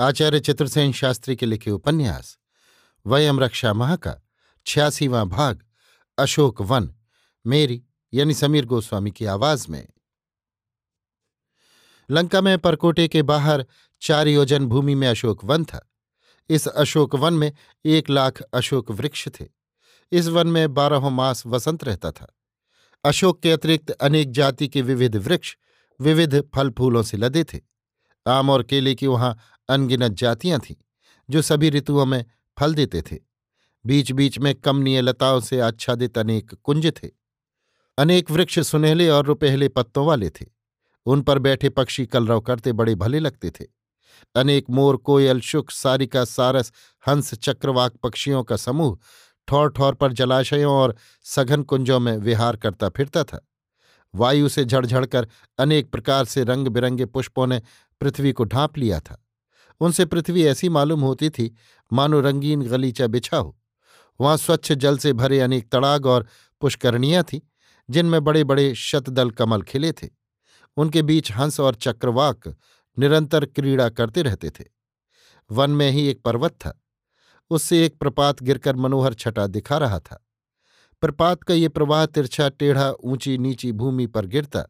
आचार्य 0.00 0.40
चतुर्सेन 0.40 0.92
शास्त्री 0.92 1.36
के 1.36 1.46
लिखे 1.46 1.70
उपन्यास, 1.70 2.38
वयम 3.06 3.40
रक्षा 3.40 3.72
माह 3.72 3.96
का 3.96 4.16
छियासीवां 4.66 5.28
भाग, 5.28 5.64
अशोक 6.18 6.60
वन, 6.60 6.94
मेरी, 7.46 7.84
यानी 8.14 8.34
समीर 8.34 8.64
गोस्वामी 8.64 9.10
की 9.10 9.24
आवाज़ 9.24 9.66
में। 9.68 9.88
लंका 12.10 12.40
में 12.40 12.58
परकोटे 12.58 13.08
के 13.08 13.22
बाहर 13.22 13.66
चार 14.02 14.28
योजन 14.28 14.66
भूमि 14.66 14.94
में 14.94 15.08
अशोक 15.08 15.44
वन 15.44 15.64
था। 15.64 15.92
इस 16.48 16.66
अशोक 16.66 17.14
वन 17.14 17.34
में 17.34 17.52
एक 17.84 18.10
लाख 18.10 18.40
अशोक 18.40 18.90
वृक्ष 18.90 19.28
थे। 19.28 19.46
इस 20.12 20.26
वन 20.26 20.46
में 20.46 20.74
बारहों 20.74 21.10
मास 21.10 21.46
वसंत 21.46 21.84
रहता 21.84 22.10
था। 22.10 22.36
अशोक 23.04 23.42
के 23.42 23.52
अतिरिक्त 23.52 23.90
अनेक 23.90 24.30
जाति 24.30 24.68
के 24.68 24.82
विविध 24.82 25.16
वृक्ष, 25.16 25.56
विविध 26.00 26.50
फल 26.54 26.70
फूलों 26.70 27.02
से 27.02 27.16
लदे 27.16 27.44
थे। 27.44 27.60
आम 28.26 28.50
और 28.50 28.62
केले 28.62 28.94
की 28.94 29.06
वहाँ 29.06 29.38
अनगिनत 29.68 30.12
जातियाँ 30.12 30.60
थीं, 30.60 30.74
जो 31.30 31.42
सभी 31.42 31.70
ऋतुओं 31.70 32.06
में 32.06 32.24
फल 32.58 32.74
देते 32.74 33.02
थे। 33.02 33.16
बीच 33.86 34.12
बीच 34.12 34.38
में 34.38 34.54
कमनीय 34.54 35.00
लताओं 35.00 35.40
से 35.40 35.60
आच्छादित 35.60 36.18
अनेक 36.18 36.54
कुंज 36.54 36.86
थे। 36.86 37.10
अनेक 37.98 38.30
वृक्ष 38.30 38.58
सुनहले 38.58 39.08
और 39.08 39.26
रुपहले 39.26 39.68
पत्तों 39.68 40.06
वाले 40.06 40.30
थे। 40.30 40.46
उन 41.06 41.22
पर 41.22 41.38
बैठे 41.38 41.68
पक्षी 41.68 42.06
कलरव 42.06 42.40
करते 42.40 42.72
बड़े 42.72 42.94
भले 42.94 43.18
लगते 43.18 43.50
थे। 43.50 43.64
अनेक 44.34 44.64
मोर, 44.70 44.96
कोयल, 44.96 45.40
शुक, 45.40 45.70
सारिका, 45.70 46.24
सारस, 46.24 46.72
हंस, 47.08 47.34
चक्रवाक 47.34 47.96
पक्षियों 47.96 48.44
का 48.44 48.56
समूह 48.56 48.98
ठौर 49.48 49.70
ठौर 49.70 49.94
पर 49.94 50.12
जलाशयों 50.12 50.72
और 50.72 50.96
सघन 51.24 51.62
कुंजों 51.62 52.00
में 52.00 52.16
विहार 52.16 52.56
करता 52.56 52.88
फिरता 52.88 53.24
था। 53.24 53.48
वायु 54.14 54.48
से 54.48 54.64
झड़झड़कर 54.64 55.28
अनेक 55.58 55.90
प्रकार 55.90 56.24
से 56.24 56.44
रंग 56.44 56.68
बिरंगे 56.68 57.06
पुष्पों 57.06 57.46
ने 57.46 57.62
पृथ्वी 58.00 58.32
को 58.32 58.44
ढांप 58.44 58.78
लिया 58.78 59.00
था। 59.00 59.27
उनसे 59.80 60.04
पृथ्वी 60.04 60.44
ऐसी 60.44 60.68
मालूम 60.68 61.00
होती 61.00 61.30
थी, 61.30 61.56
मानो 61.92 62.20
रंगीन 62.20 62.62
गलीचा 62.62 63.06
बिछा 63.06 63.36
हो। 63.36 63.58
वहाँ 64.20 64.36
स्वच्छ 64.36 64.72
जल 64.72 64.98
से 64.98 65.12
भरे 65.12 65.40
अनेक 65.40 65.70
तड़ाग 65.72 66.06
और 66.06 66.26
पुष्करणियाँ 66.60 67.24
थीं, 67.24 67.40
जिनमें 67.90 68.24
बड़े 68.24 68.44
बड़े 68.44 68.74
शतदल 68.74 69.30
कमल 69.30 69.62
खिले 69.62 69.92
थे। 69.92 70.08
उनके 70.76 71.02
बीच 71.02 71.32
हंस 71.32 71.60
और 71.60 71.74
चक्रवाक 71.74 72.56
निरंतर 72.98 73.44
क्रीड़ा 73.44 73.88
करते 73.88 74.22
रहते 74.22 74.50
थे। 74.50 74.64
वन 75.50 75.70
में 75.70 75.90
ही 75.90 76.06
एक 76.08 76.22
पर्वत 76.22 76.52
था। 76.52 76.82
उससे 77.50 77.86
एक 77.86 77.98
प्रपात 77.98 78.42
गिरकर 78.42 78.76
मनोहर 78.76 79.14
छटा 79.14 79.46
दिखा 79.46 79.78
रहा 79.78 79.98
था। 79.98 80.26
प्रपात 81.00 81.42
का 81.42 81.54
ये 81.54 81.68
प्रवाह 81.68 82.06
तिरछा 82.06 82.48
टेढ़ा 82.48 82.92
ऊँची 83.04 83.38
नीची 83.38 83.72
भूमि 83.72 84.06
पर 84.06 84.26
गिरता 84.26 84.66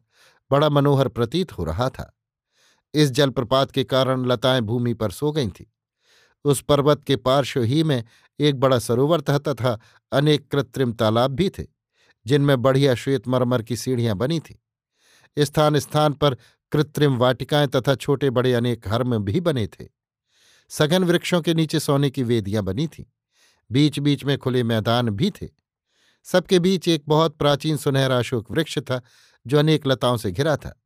बड़ा 0.51 0.69
मनोहर 0.69 1.07
प्रतीत 1.07 1.51
हो 1.51 1.63
रहा 1.63 1.89
था। 1.89 2.18
इस 2.93 3.11
जलप्रपात 3.11 3.71
के 3.71 3.83
कारण 3.83 4.25
लताएँ 4.25 4.61
भूमि 4.61 4.93
पर 4.93 5.11
सो 5.11 5.31
गई 5.31 5.47
थीं। 5.47 5.65
उस 6.43 6.61
पर्वत 6.61 7.03
के 7.03 7.15
पार्श्व 7.15 7.61
ही 7.61 7.83
में 7.83 8.03
एक 8.39 8.59
बड़ा 8.59 8.79
सरोवर 8.79 9.21
था 9.21 9.37
तथा 9.37 9.79
अनेक 10.11 10.51
कृत्रिम 10.51 10.93
तालाब 10.93 11.31
भी 11.31 11.49
थे, 11.49 11.63
जिनमें 12.25 12.61
बढ़िया 12.61 12.95
श्वेतमरमर 12.95 13.61
की 13.61 13.75
सीढ़ियाँ 13.75 14.15
बनी 14.15 14.39
थीं। 14.39 14.55
स्थान 15.43 15.79
स्थान 15.79 16.13
पर 16.13 16.35
कृत्रिम 16.71 17.17
वाटिकाएँ 17.17 17.67
तथा 17.67 17.95
छोटे 17.95 18.29
बड़े 18.29 18.53
अनेक 18.53 18.87
हर्म 18.87 19.17
भी 19.17 19.39
बने 19.39 19.67
थे। 19.67 19.87
सघन 20.69 21.03
वृक्षों 21.03 21.41
के 21.41 21.53
नीचे 21.53 21.79
सोने 21.79 22.09
की 22.09 22.23
वेदियाँ 22.23 22.63
बनी 22.63 22.87
थीं। 22.87 23.05
बीच 23.71 23.99
बीच 23.99 24.25
में 24.25 24.37
खुले 24.37 24.63
मैदान 24.63 25.09
भी 25.09 25.31
थे। 25.31 25.47
सबके 26.23 26.59
बीच 26.59 26.87
एक 26.87 27.03
बहुत 27.07 27.37
प्राचीन 27.37 27.77
सुनहरा 27.77 28.17
अशोक 28.17 28.51
वृक्ष 28.51 28.79
था, 28.79 29.01
जो 29.47 29.59
अनेक 29.59 29.87
लताओं 29.87 30.17
से 30.17 30.31
घिरा 30.31 30.57
था। 30.57 30.78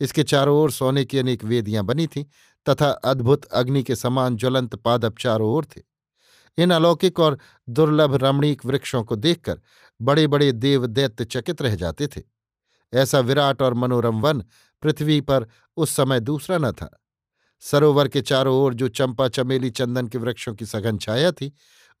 इसके 0.00 0.22
चारों 0.22 0.58
ओर 0.58 0.70
सोने 0.70 1.04
की 1.04 1.18
अनेक 1.18 1.44
वेदियाँ 1.44 1.84
बनी 1.84 2.06
थीं, 2.06 2.24
तथा 2.68 2.90
अद्भुत 2.90 3.44
अग्नि 3.44 3.82
के 3.82 3.96
समान 3.96 4.36
ज्वलंत 4.36 4.74
पादप 4.74 5.18
चारों 5.18 5.50
ओर 5.50 5.64
थे। 5.64 5.82
इन 6.58 6.70
अलौकिक 6.70 7.20
और 7.20 7.38
दुर्लभ 7.68 8.14
रमणीक 8.14 8.66
वृक्षों 8.66 9.04
को 9.04 9.16
देखकर 9.16 9.60
बड़े 10.02 10.26
बड़े 10.26 10.52
देव 10.52 10.86
दैत्य 10.86 11.24
चकित 11.24 11.62
रह 11.62 11.74
जाते 11.74 12.06
थे। 12.06 12.22
ऐसा 12.94 13.20
विराट 13.20 13.62
और 13.62 13.74
मनोरम 13.74 14.20
वन 14.20 14.44
पृथ्वी 14.82 15.20
पर 15.20 15.46
उस 15.76 15.90
समय 15.90 16.20
दूसरा 16.20 16.58
न 16.58 16.72
था। 16.72 17.02
सरोवर 17.60 18.08
के 18.08 18.22
चारों 18.22 18.56
ओर 18.56 18.74
जो 18.74 18.88
चंपा 18.88 19.28
चमेली 19.28 19.70
चंदन 19.70 20.08
के 20.08 20.18
वृक्षों 20.18 20.54
की 20.54 20.66
सघन 20.66 20.98
छाया 20.98 21.32
थी, 21.32 21.52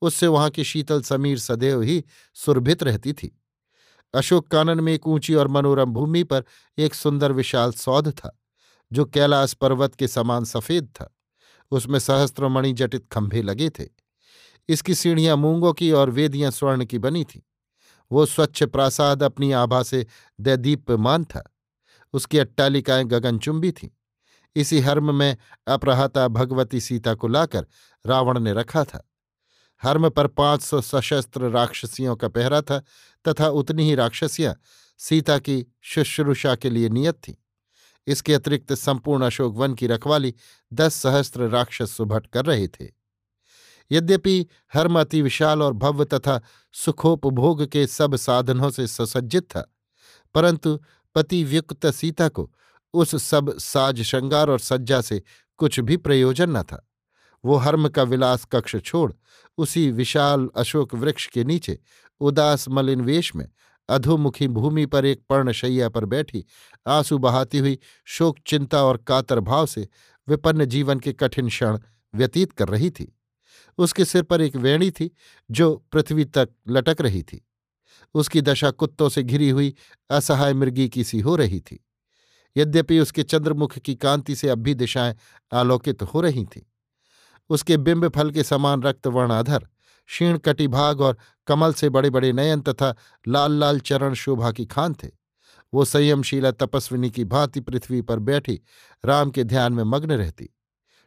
उससे 0.02 0.26
वहाँ 0.26 0.50
की 0.50 0.64
शीतल 0.64 1.02
समीर 1.02 1.38
सदैव 1.38 1.82
ही 1.82 2.04
सुरभित 2.34 2.82
रहती 2.82 3.12
थी। 3.12 3.39
अशोक 4.14 4.48
कानन 4.48 4.80
में 4.80 4.92
एक 4.92 5.06
ऊँची 5.06 5.34
और 5.34 5.48
मनोरम 5.48 5.92
भूमि 5.92 6.22
पर 6.22 6.44
एक 6.78 6.94
सुंदर 6.94 7.32
विशाल 7.32 7.72
सौध 7.72 8.10
था, 8.10 8.38
जो 8.92 9.04
कैलाश 9.04 9.54
पर्वत 9.54 9.94
के 9.94 10.08
समान 10.08 10.44
सफ़ेद 10.44 10.86
था। 10.86 11.16
उसमें 11.70 11.98
सहस्त्रमणि 11.98 12.72
जटित 12.72 13.08
खंभे 13.12 13.42
लगे 13.42 13.70
थे। 13.70 13.84
इसकी 14.68 14.94
सीढ़ियाँ 14.94 15.36
मूंगों 15.36 15.72
की 15.72 15.92
और 15.92 16.10
वेदियाँ 16.10 16.50
स्वर्ण 16.50 16.84
की 16.84 16.98
बनी 16.98 17.24
थीं। 17.24 17.40
वो 18.12 18.26
स्वच्छ 18.26 18.62
प्रासाद 18.62 19.22
अपनी 19.22 19.52
आभा 19.52 19.82
से 19.82 20.06
दैदीप्यमान 20.40 21.24
था। 21.24 21.56
उसकी 22.12 22.38
अट्टालिकाएँ 22.38 23.04
गगनचुंबी 23.04 23.72
थीं। 23.72 23.88
इसी 24.56 24.80
हर्म 24.80 25.14
में 25.14 25.36
अपराहता 25.68 26.28
भगवती 26.28 26.80
सीता 26.80 27.14
को 27.14 27.28
लाकर 27.28 27.66
रावण 28.06 28.38
ने 28.38 28.52
रखा 28.52 28.84
था। 28.84 29.09
हर्म 29.82 30.08
पर 30.10 30.26
पाँच 30.26 30.62
सौ 30.62 30.80
सशस्त्र 30.80 31.50
राक्षसियों 31.50 32.16
का 32.16 32.28
पहरा 32.28 32.60
था, 32.62 32.78
तथा 33.24 33.48
उतनी 33.48 33.84
ही 33.84 33.94
राक्षसियाँ 33.94 34.54
सीता 35.00 35.38
की 35.38 35.66
शुश्रूषा 35.82 36.54
के 36.54 36.70
लिए 36.70 36.88
नियत 36.88 37.14
थीं। 37.18 37.34
इसके 38.06 38.34
अतिरिक्त 38.34 38.72
संपूर्ण 38.72 39.26
अशोक 39.26 39.54
वन 39.54 39.74
की 39.74 39.86
रखवाली 39.86 40.34
दस 40.72 40.94
सहस्त्र 40.94 41.48
राक्षस 41.48 41.92
सुभट 41.92 42.26
कर 42.26 42.44
रहे 42.44 42.68
थे। 42.68 42.88
यद्यपि 43.90 44.46
हर्म 44.74 45.00
अति 45.00 45.22
विशाल 45.22 45.62
और 45.62 45.72
भव्य 45.72 46.04
तथा 46.04 46.40
सुखोपभोग 46.74 47.64
के 47.66 47.86
सब 47.86 48.16
साधनों 48.16 48.70
से 48.70 48.86
सुसज्जित 48.86 49.44
था, 49.44 49.64
परंतु 50.34 50.78
पतिव्युक्त 51.16 51.86
सीता 51.86 52.28
को 52.28 52.50
उस 52.94 53.14
सब 53.24 53.56
साज 53.58 54.02
श्रृंगार 54.02 54.50
और 54.50 54.58
सज्जा 54.58 55.00
से 55.00 55.22
कुछ 55.58 55.80
भी 55.80 55.96
प्रयोजन 55.96 56.50
न 56.50 56.62
था। 56.62 56.86
वो 57.44 57.56
हर्म 57.56 57.88
का 57.88 58.02
विलास 58.02 58.44
कक्ष 58.44 58.76
छोड़ 58.76 59.12
उसी 59.60 59.90
विशाल 59.90 60.50
अशोक 60.56 60.94
वृक्ष 60.94 61.26
के 61.26 61.44
नीचे, 61.44 61.78
उदास 62.20 62.68
मलिन 62.68 63.00
वेश 63.00 63.36
में, 63.36 63.48
अधोमुखी 63.88 64.48
भूमि 64.48 64.86
पर 64.86 65.04
एक 65.04 65.20
पर्णशैया 65.28 65.88
पर 65.88 66.04
बैठी, 66.04 66.44
आँसू 66.86 67.18
बहाती 67.18 67.58
हुई 67.58 67.78
शोक, 68.04 68.38
चिंता 68.46 68.82
और 68.82 68.96
कातर 68.96 69.40
भाव 69.40 69.66
से 69.66 69.88
विपन्न 70.28 70.64
जीवन 70.64 71.00
के 71.00 71.12
कठिन 71.12 71.48
क्षण 71.48 71.78
व्यतीत 72.14 72.52
कर 72.52 72.68
रही 72.68 72.90
थी। 72.90 73.18
उसके 73.78 74.04
सिर 74.04 74.22
पर 74.22 74.40
एक 74.40 74.56
वेणी 74.56 74.90
थी, 74.90 75.10
जो 75.50 75.84
पृथ्वी 75.92 76.24
तक 76.24 76.48
लटक 76.68 76.96
रही 77.00 77.22
थी। 77.22 77.46
उसकी 78.14 78.40
दशा 78.40 78.70
कुत्तों 78.70 79.08
से 79.08 79.22
घिरी 79.22 79.50
हुई, 79.50 79.74
असहाय 80.10 80.54
मृगी 80.54 80.88
की 80.88 81.04
सी 81.04 81.20
हो 81.20 81.36
रही 81.36 81.60
थी। 81.60 81.86
यद्यपि 82.56 82.98
उसके 82.98 83.22
चंद्रमुख 83.22 83.78
की 83.78 83.94
कांति 83.94 84.36
से 84.36 84.48
अब 84.48 84.58
भी 84.58 84.74
दिशाएँ 84.74 85.14
आलोकित 85.52 86.02
हो 86.02 86.20
रही 86.20 86.44
थीं। 86.44 86.62
उसके 87.50 87.76
बिंब 87.76 88.08
फल 88.08 88.30
के 88.30 88.42
समान 88.42 88.82
रक्तवर्णाधर 88.82 89.58
क्षीण 90.06 90.38
कटिभाग 90.38 91.00
और 91.00 91.16
कमल 91.46 91.72
से 91.72 91.88
बड़े 91.88 92.10
बड़े 92.10 92.32
नयन 92.32 92.60
तथा 92.60 92.94
लाल 93.28 93.52
लाल 93.52 93.80
चरण 93.80 94.14
शोभा 94.14 94.52
की 94.52 94.66
खान 94.66 94.94
थे। 94.94 95.08
वो 95.74 95.84
संयमशीला 95.84 96.50
तपस्विनी 96.50 97.10
की 97.10 97.24
भांति 97.24 97.60
पृथ्वी 97.60 98.02
पर 98.02 98.18
बैठी 98.18 98.60
राम 99.04 99.30
के 99.30 99.44
ध्यान 99.44 99.72
में 99.72 99.84
मग्न 99.84 100.12
रहती। 100.12 100.48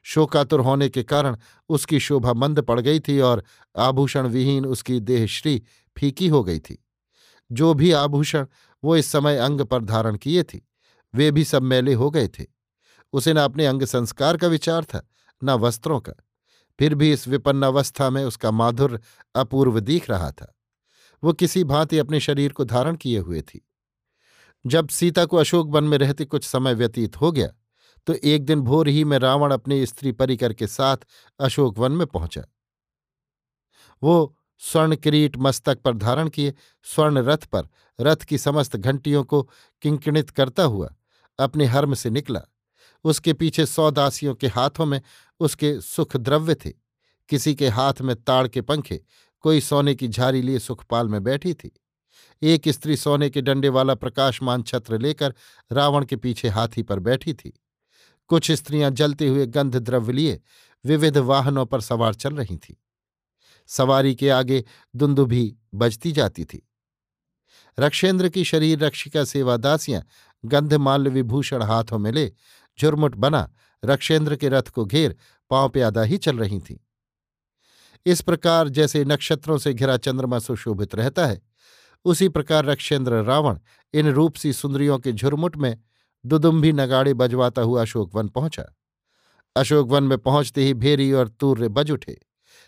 शोकातुर 0.03 0.59
होने 0.59 0.89
के 0.89 1.03
कारण 1.03 1.37
उसकी 1.69 1.99
शोभा 1.99 2.33
मंद 2.33 2.61
पड़ 2.61 2.79
गई 2.79 2.99
थी 2.99 3.19
और 3.19 3.43
आभूषण 3.77 4.27
विहीन 4.27 4.65
उसकी 4.65 4.99
देहश्री 4.99 5.63
फीकी 5.97 6.27
हो 6.27 6.43
गई 6.43 6.59
थी। 6.59 6.85
जो 7.51 7.73
भी 7.73 7.91
आभूषण 7.91 8.45
वो 8.83 8.95
इस 8.95 9.05
समय 9.05 9.37
अंग 9.37 9.61
पर 9.61 9.83
धारण 9.83 10.17
किए 10.17 10.43
थी, 10.43 10.67
वे 11.15 11.31
भी 11.31 11.43
सब 11.43 11.63
मैले 11.63 11.93
हो 11.93 12.09
गए 12.09 12.27
थे। 12.27 12.45
उसे 13.13 13.33
न 13.33 13.37
अपने 13.37 13.65
अंग 13.65 13.83
संस्कार 13.83 14.37
का 14.37 14.47
विचार 14.47 14.83
था, 14.83 15.07
न 15.43 15.49
वस्त्रों 15.49 15.99
का। 15.99 16.13
फिर 16.79 16.95
भी 16.95 17.11
इस 17.13 17.27
विपन्न 17.27 17.63
अवस्था 17.63 18.09
में 18.09 18.23
उसका 18.25 18.51
माधुर, 18.51 18.99
अपूर्व 19.35 19.79
दिख 19.79 20.09
रहा 20.09 20.31
था। 20.31 20.53
वो 21.23 21.33
किसी 21.33 21.63
भांति 21.63 21.97
अपने 21.97 22.19
शरीर 22.19 22.51
को 22.51 22.65
धारण 22.65 22.95
किए 22.95 23.19
हुए 23.19 23.41
थी। 23.41 23.67
जब 24.65 24.89
सीता 24.89 25.25
को 25.25 25.37
अशोक 25.37 25.67
वन 25.67 25.83
में 25.83 25.97
रहते 25.97 26.25
कुछ 26.25 26.43
समय 26.43 26.73
व्यतीत 26.73 27.21
हो 27.21 27.31
गया 27.31 27.47
तो 28.07 28.13
एक 28.13 28.45
दिन 28.45 28.61
भोर 28.61 28.87
ही 28.87 29.03
में 29.03 29.17
रावण 29.19 29.51
अपने 29.51 29.85
स्त्री 29.85 30.11
परिकर 30.11 30.53
के 30.53 30.67
साथ 30.67 30.97
अशोक 31.39 31.77
वन 31.79 31.91
में 31.91 32.05
पहुँचा। 32.07 32.43
वो 34.01 34.35
स्वर्ण 34.61 34.95
किरीट 34.95 35.37
मस्तक 35.37 35.81
पर 35.81 35.93
धारण 35.93 36.29
किए, 36.29 36.53
स्वर्ण 36.83 37.19
रथ 37.19 37.45
पर, 37.45 37.67
रथ 37.99 38.15
की 38.15 38.37
समस्त 38.37 38.75
घंटियों 38.77 39.23
को 39.23 39.41
किंकिणित 39.81 40.29
करता 40.29 40.63
हुआ 40.63 40.93
अपने 41.39 41.65
हर्म 41.65 41.93
से 41.93 42.09
निकला। 42.09 42.41
उसके 43.03 43.33
पीछे 43.33 43.65
सौ 43.65 43.91
दासियों 43.91 44.35
के 44.35 44.47
हाथों 44.47 44.85
में 44.85 45.01
उसके 45.39 45.81
सुख 45.81 46.17
द्रव्य 46.17 46.55
थे। 46.55 46.69
किसी 47.29 47.55
के 47.55 47.69
हाथ 47.69 47.93
में 48.01 48.15
ताड़ 48.23 48.47
के 48.47 48.61
पंखे, 48.61 49.01
कोई 49.39 49.61
सोने 49.61 49.95
की 49.95 50.07
झारी 50.07 50.41
लिए 50.41 50.59
सुखपाल 50.59 51.07
में 51.07 51.23
बैठी 51.23 51.53
थी। 51.53 51.79
एक 52.41 52.69
स्त्री 52.69 52.97
सोने 52.97 53.29
के 53.29 53.41
डंडे 53.41 53.69
वाला 53.69 53.95
प्रकाशमान 53.95 54.63
छत्र 54.63 54.99
लेकर 54.99 55.33
रावण 55.71 56.05
के 56.05 56.15
पीछे 56.15 56.49
हाथी 56.49 56.83
पर 56.83 56.99
बैठी 56.99 57.33
थी। 57.33 57.59
कुछ 58.27 58.51
स्त्रियाँ 58.51 58.91
जलते 58.91 59.27
हुए 59.27 59.45
गंध 59.45 59.75
द्रव्य 59.75 60.13
लिए 60.13 60.41
विविध 60.85 61.17
वाहनों 61.17 61.65
पर 61.65 61.81
सवार 61.81 62.13
चल 62.13 62.35
रही 62.35 62.57
थीं। 62.57 62.75
सवारी 63.67 64.15
के 64.15 64.29
आगे 64.29 64.65
दुंदुभी 64.95 65.55
बजती 65.75 66.11
जाती 66.11 66.45
थी। 66.45 66.69
रक्षेंद्र 67.79 68.29
की 68.29 68.43
शरीर 68.43 68.79
रक्षिका 68.79 69.23
सेवादासियाँ 69.23 70.03
गंधमाल्य 70.45 71.09
विभूषण 71.09 71.63
हाथों 71.63 71.99
में 71.99 72.11
ले 72.11 72.33
झुरमुट 72.79 73.15
बना, 73.15 73.49
रक्षेंद्र 73.85 74.35
के 74.35 74.49
रथ 74.49 74.69
को 74.69 74.85
घेर, 74.85 75.15
पाँव 75.49 75.69
प्यादा 75.69 76.01
ही 76.01 76.17
चल 76.17 76.37
रही 76.37 76.59
थीं। 76.59 76.77
इस 78.05 78.21
प्रकार 78.21 78.69
जैसे 78.69 79.05
नक्षत्रों 79.05 79.57
से 79.57 79.73
घिरा 79.73 79.97
चंद्रमा 79.97 80.39
सुशोभित 80.39 80.95
रहता 80.95 81.25
है, 81.25 81.41
उसी 82.05 82.29
प्रकार 82.29 82.65
रक्षेंद्र 82.65 83.23
रावण 83.23 83.59
इन 83.93 84.07
रूपसी 84.07 84.53
सुंदरियों 84.53 84.99
के 84.99 85.11
झुरमुट 85.11 85.57
में 85.57 85.77
दुदुम्भी 86.25 86.73
नगाड़े 86.73 87.13
बजवाता 87.13 87.61
हुआ 87.61 87.81
अशोकवन 87.81 88.27
पहुँचा। 88.27 88.75
अशोकवन 89.55 90.03
में 90.03 90.17
पहुँचते 90.17 90.63
ही 90.63 90.73
भेरी 90.73 91.11
और 91.11 91.27
तूर्य 91.27 91.67
बज 91.67 91.91
उठे। 91.91 92.21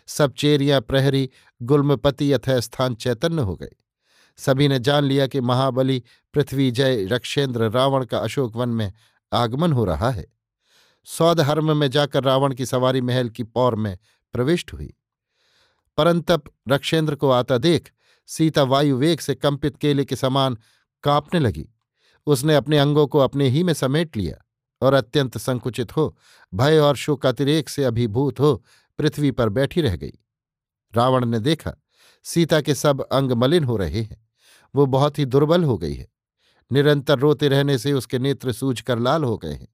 सब 0.06 0.32
चेरियाँ, 0.32 0.80
प्रहरी, 0.80 1.30
गुल्मपति 1.62 2.32
यथास्थान 2.32 2.94
चैतन्य 2.94 3.42
हो 3.42 3.56
गए। 3.56 3.72
सभी 4.36 4.68
ने 4.68 4.78
जान 4.78 5.04
लिया 5.04 5.26
कि 5.26 5.40
महाबली 5.40 6.02
पृथ्वी 6.34 6.70
जय 6.70 7.04
रक्षेंद्र 7.04 7.70
रावण 7.70 8.04
का 8.04 8.18
अशोकवन 8.18 8.68
में 8.68 8.92
आगमन 9.32 9.72
हो 9.72 9.84
रहा 9.84 10.10
है। 10.10 10.26
सौदहर्म 11.04 11.76
में 11.76 11.90
जाकर 11.90 12.24
रावण 12.24 12.54
की 12.54 12.66
सवारी 12.66 13.00
महल 13.00 13.28
की 13.28 13.42
पौर 13.42 13.74
में 13.74 13.98
प्रविष्ट 14.32 14.72
हुई। 14.72 14.94
परंतप 15.96 16.44
रक्षेंद्र 16.68 17.14
को 17.14 17.30
आता 17.30 17.58
देख 17.58 17.92
सीता 18.26 18.62
वायु 18.62 18.96
वेग 18.96 19.20
से 19.20 19.34
कंपित 19.34 19.76
केले 19.76 20.04
के 20.04 20.16
समान 20.16 20.58
कांपने 21.02 21.40
लगी। 21.40 21.68
उसने 22.26 22.54
अपने 22.54 22.78
अंगों 22.78 23.06
को 23.06 23.18
अपने 23.18 23.48
ही 23.48 23.62
में 23.62 23.72
समेट 23.72 24.16
लिया 24.16 24.36
और 24.82 24.94
अत्यंत 24.94 25.38
संकुचित 25.38 25.96
हो, 25.96 26.16
भय 26.54 26.78
और 26.78 26.96
शोकातिरेक 26.96 27.68
से 27.68 27.84
अभिभूत 27.84 28.40
हो 28.40 28.64
पृथ्वी 28.98 29.30
पर 29.30 29.48
बैठी 29.48 29.80
रह 29.80 29.96
गई। 29.96 30.12
रावण 30.94 31.24
ने 31.24 31.40
देखा, 31.40 31.72
सीता 32.22 32.60
के 32.60 32.74
सब 32.74 33.00
अंग 33.00 33.32
मलिन 33.32 33.64
हो 33.64 33.76
रहे 33.76 34.02
हैं। 34.02 34.28
वो 34.74 34.86
बहुत 34.86 35.18
ही 35.18 35.24
दुर्बल 35.24 35.64
हो 35.64 35.78
गई 35.78 35.94
है। 35.94 36.15
निरंतर 36.72 37.18
रोते 37.18 37.48
रहने 37.48 37.78
से 37.78 37.92
उसके 37.92 38.18
नेत्र 38.18 38.52
सूझ 38.52 38.80
कर 38.80 38.98
लाल 38.98 39.24
हो 39.24 39.38
गए 39.38 39.52
हैं। 39.52 39.68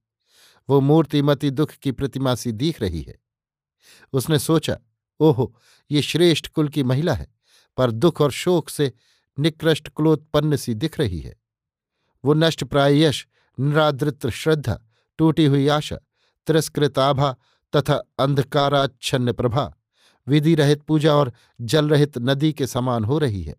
वो 0.69 0.81
मूर्तिमती 0.81 1.49
दुख 1.51 1.71
की 1.71 1.91
प्रतिमा 1.91 2.35
सी 2.35 2.51
दिख 2.51 2.81
रही 2.81 3.01
है। 3.01 3.19
उसने 4.13 4.39
सोचा, 4.39 4.77
ओहो, 5.19 5.59
ये 5.91 6.01
श्रेष्ठ 6.01 6.47
कुल 6.47 6.67
की 6.67 6.83
महिला 6.83 7.13
है, 7.13 7.27
पर 7.77 7.91
दुख 7.91 8.21
और 8.21 8.31
शोक 8.31 8.69
से 8.69 8.93
निकृष्ट 9.39 9.89
कुलोत्पन्न 9.89 10.55
सी 10.55 10.73
दिख 10.73 10.99
रही 10.99 11.19
है। 11.19 11.35
वो 12.25 12.33
नष्ट 12.33 12.63
प्राय 12.63 13.03
यश 13.03 13.27
निरादृत 13.59 14.27
श्रद्धा, 14.27 14.81
टूटी 15.17 15.45
हुई 15.45 15.67
आशा, 15.67 15.95
तिरस्कृत 16.47 16.99
आभा 16.99 17.35
तथा 17.75 17.93
अंधकाराच्छन्न 18.19 19.33
प्रभा 19.33 19.73
विधि 20.27 20.55
रहित 20.55 20.81
पूजा 20.81 21.15
और 21.15 21.33
जल 21.61 21.89
रहित 21.89 22.17
नदी 22.17 22.53
के 22.53 22.67
समान 22.67 23.03
हो 23.03 23.17
रही 23.17 23.43
है। 23.43 23.55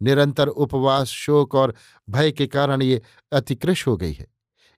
निरंतर 0.00 0.48
उपवास, 0.48 1.08
शोक 1.08 1.54
और 1.54 1.74
भय 2.08 2.32
के 2.32 2.46
कारण 2.46 2.82
ये 2.82 3.00
अतिकृश 3.32 3.86
हो 3.86 3.96
गई 3.96 4.12
है। 4.12 4.26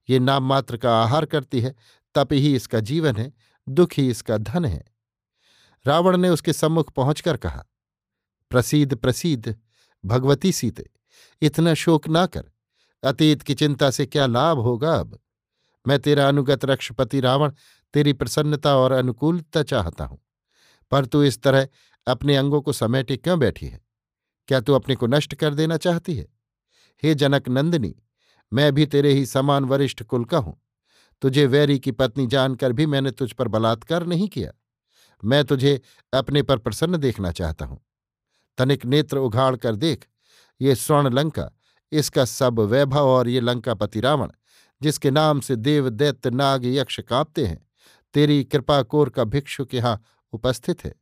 ये 0.08 0.18
नाम 0.18 0.44
मात्र 0.44 0.76
का 0.76 0.94
आहार 1.02 1.24
करती 1.26 1.60
है, 1.60 1.74
तप 2.14 2.32
ही 2.32 2.54
इसका 2.56 2.80
जीवन 2.80 3.16
है, 3.16 3.32
दुख 3.66 3.92
ही 3.92 4.08
इसका 4.10 4.36
धन 4.38 4.64
है। 4.64 4.84
रावण 5.86 6.16
ने 6.16 6.28
उसके 6.28 6.52
सम्मुख 6.52 6.92
पहुंचकर 6.92 7.36
कहा, 7.36 7.64
प्रसीद 8.50 8.94
प्रसीद, 8.94 9.54
भगवती 10.04 10.52
सीते, 10.52 10.84
इतना 11.42 11.74
शोक 11.74 12.08
ना 12.08 12.24
कर, 12.26 12.44
अतीत 13.02 13.42
की 13.42 13.54
चिंता 13.54 13.90
से 13.90 14.06
क्या 14.06 14.26
लाभ 14.26 14.58
होगा 14.58 14.94
अब? 14.94 15.18
मैं 15.86 15.98
तेरा 15.98 16.28
अनुगत 16.28 16.64
रक्षपति 16.64 17.20
रावण, 17.20 17.52
तेरी 17.94 18.12
प्रसन्नता 18.12 18.76
और 18.76 18.92
अनुकूलता 18.92 19.62
चाहता 19.62 20.04
हूँ, 20.04 20.18
पर 20.92 21.06
तू 21.06 21.22
इस 21.22 21.40
तरह 21.42 21.68
अपने 22.06 22.36
अंगों 22.36 22.60
को 22.60 22.72
समेटे 22.72 23.16
क्यों 23.16 23.38
बैठी 23.38 23.66
है? 23.66 23.80
क्या 24.50 24.60
तू 24.60 24.72
अपने 24.72 24.94
को 24.94 25.06
नष्ट 25.06 25.34
कर 25.34 25.54
देना 25.54 25.76
चाहती 25.76 26.14
है? 26.14 26.26
हे 27.02 27.14
जनक 27.14 27.48
नंदिनी, 27.48 27.96
मैं 28.52 28.72
भी 28.72 28.86
तेरे 28.86 29.12
ही 29.12 29.26
समान 29.26 29.64
वरिष्ठ 29.64 30.02
कुल 30.02 30.24
का 30.24 30.38
हूँ। 30.38 30.62
तुझे 31.22 31.46
वैरी 31.46 31.78
की 31.78 31.90
पत्नी 31.90 32.26
जानकर 32.26 32.72
भी 32.72 32.86
मैंने 32.86 33.10
तुझ 33.10 33.32
पर 33.32 33.48
बलात्कार 33.48 34.06
नहीं 34.06 34.28
किया। 34.28 34.52
मैं 35.24 35.44
तुझे 35.44 35.80
अपने 36.14 36.42
पर 36.42 36.58
प्रसन्न 36.58 36.96
देखना 36.96 37.32
चाहता 37.32 37.64
हूँ। 37.64 37.86
तनिक 38.58 38.86
नेत्र 38.86 39.18
उघाड़ 39.18 39.56
कर 39.56 39.76
देख, 39.76 40.06
ये 40.60 40.74
स्वर्ण 40.74 41.14
लंका, 41.14 41.50
इसका 41.92 42.24
सब 42.24 42.60
वैभव 42.60 43.08
और 43.08 43.28
ये 43.28 43.40
लंकापति 43.40 44.00
रावण, 44.00 44.28
जिसके 44.82 45.10
नाम 45.10 45.40
से 45.40 45.56
देव, 45.56 45.88
दैत्य, 45.88 46.30
नाग, 46.30 46.66
यक्ष 46.66 47.00
कांपते 47.00 47.46
हैं, 47.46 47.68
तेरी 48.14 48.44
कृपा 48.44 48.82
कोर 48.82 49.10
का 49.10 49.24
भिक्षुक 49.24 49.74
यहाँ 49.74 50.02
उपस्थित 50.32 50.84
है। 50.84 50.94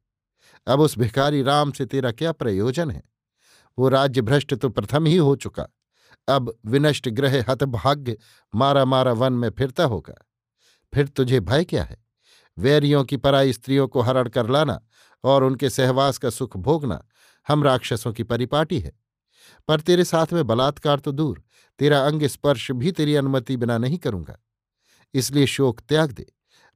अब 0.67 0.81
उस 0.81 0.99
भिखारी 0.99 1.43
राम 1.43 1.73
से 1.73 1.87
तेरा 1.87 2.13
क्या 2.13 2.33
प्रयोजन 2.33 2.91
है? 2.91 3.18
वो 3.79 3.89
राज्य 3.89 4.23
भ्रष्ट 4.23 4.55
तो 4.55 4.69
प्रथम 4.69 5.07
ही 5.07 5.17
हो 5.17 5.35
चुका। 5.37 5.67
अब 6.29 6.53
विनष्ट 6.67 7.09
ग्रह 7.09 7.45
हतभाग्य 7.49 8.17
मारा 8.55 8.85
मारा 8.85 9.13
वन 9.13 9.33
में 9.33 9.51
फिरता 9.51 9.85
होगा। 9.85 10.15
फिर 10.93 11.07
तुझे 11.07 11.41
भय 11.41 11.65
क्या 11.65 11.83
है? 11.83 11.97
वैरियों 12.59 13.05
की 13.05 13.17
पराई 13.17 13.53
स्त्रियों 13.53 13.89
को 13.89 14.01
हरण 14.01 14.29
कर 14.29 14.49
लाना 14.51 14.81
और 15.25 15.45
उनके 15.45 15.71
सहवास 15.71 16.19
का 16.19 16.31
सुख 16.31 16.57
भोगना 16.57 17.03
हम 17.49 17.65
राक्षसों 17.65 18.13
की 18.13 18.23
परिपाटी 18.23 18.79
है। 18.81 18.93
पर 19.69 19.81
तेरे 19.81 20.05
साथ 20.05 20.33
में 20.33 20.47
बलात्कार 20.47 20.99
तो 20.99 21.13
दूर, 21.13 21.43
तेरा 21.79 22.01
अंग 22.07 22.23
स्पर्श 22.23 22.71
भी 22.71 22.93
तेरी 22.93 23.15
अनुमति 23.15 23.57
बिना 23.57 23.79
नहीं 23.79 23.99
करूँगा। 23.99 24.39
इसलिए 25.15 25.47
शोक 25.47 25.81
त्याग 25.81 26.13
दे, 26.13 26.27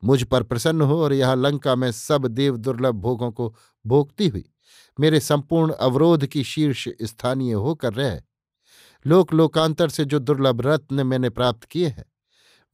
मुझ 0.03 0.23
पर 0.25 0.43
प्रसन्न 0.43 0.83
हो 0.83 1.03
और 1.03 1.13
यहाँ 1.13 1.37
लंका 1.37 1.75
में 1.75 1.91
सब 1.93 2.27
देव 2.27 2.57
दुर्लभ 2.57 2.95
भोगों 2.95 3.31
को 3.31 3.55
भोगती 3.87 4.29
हुई 4.29 4.52
मेरे 5.01 5.21
संपूर्ण 5.21 5.73
अवरोध 5.73 6.27
की 6.27 6.45
शीर्ष 6.45 6.89
स्थानीय 7.03 7.53
होकर 7.53 7.93
रह। 7.93 8.23
लोक 9.07 9.35
लोकांतर 9.35 9.89
से 9.89 10.05
जो 10.05 10.19
दुर्लभ 10.19 10.61
रत्न 10.61 11.07
मैंने 11.07 11.31
प्राप्त 11.31 11.65
किए 11.65 11.89
हैं, 11.89 12.05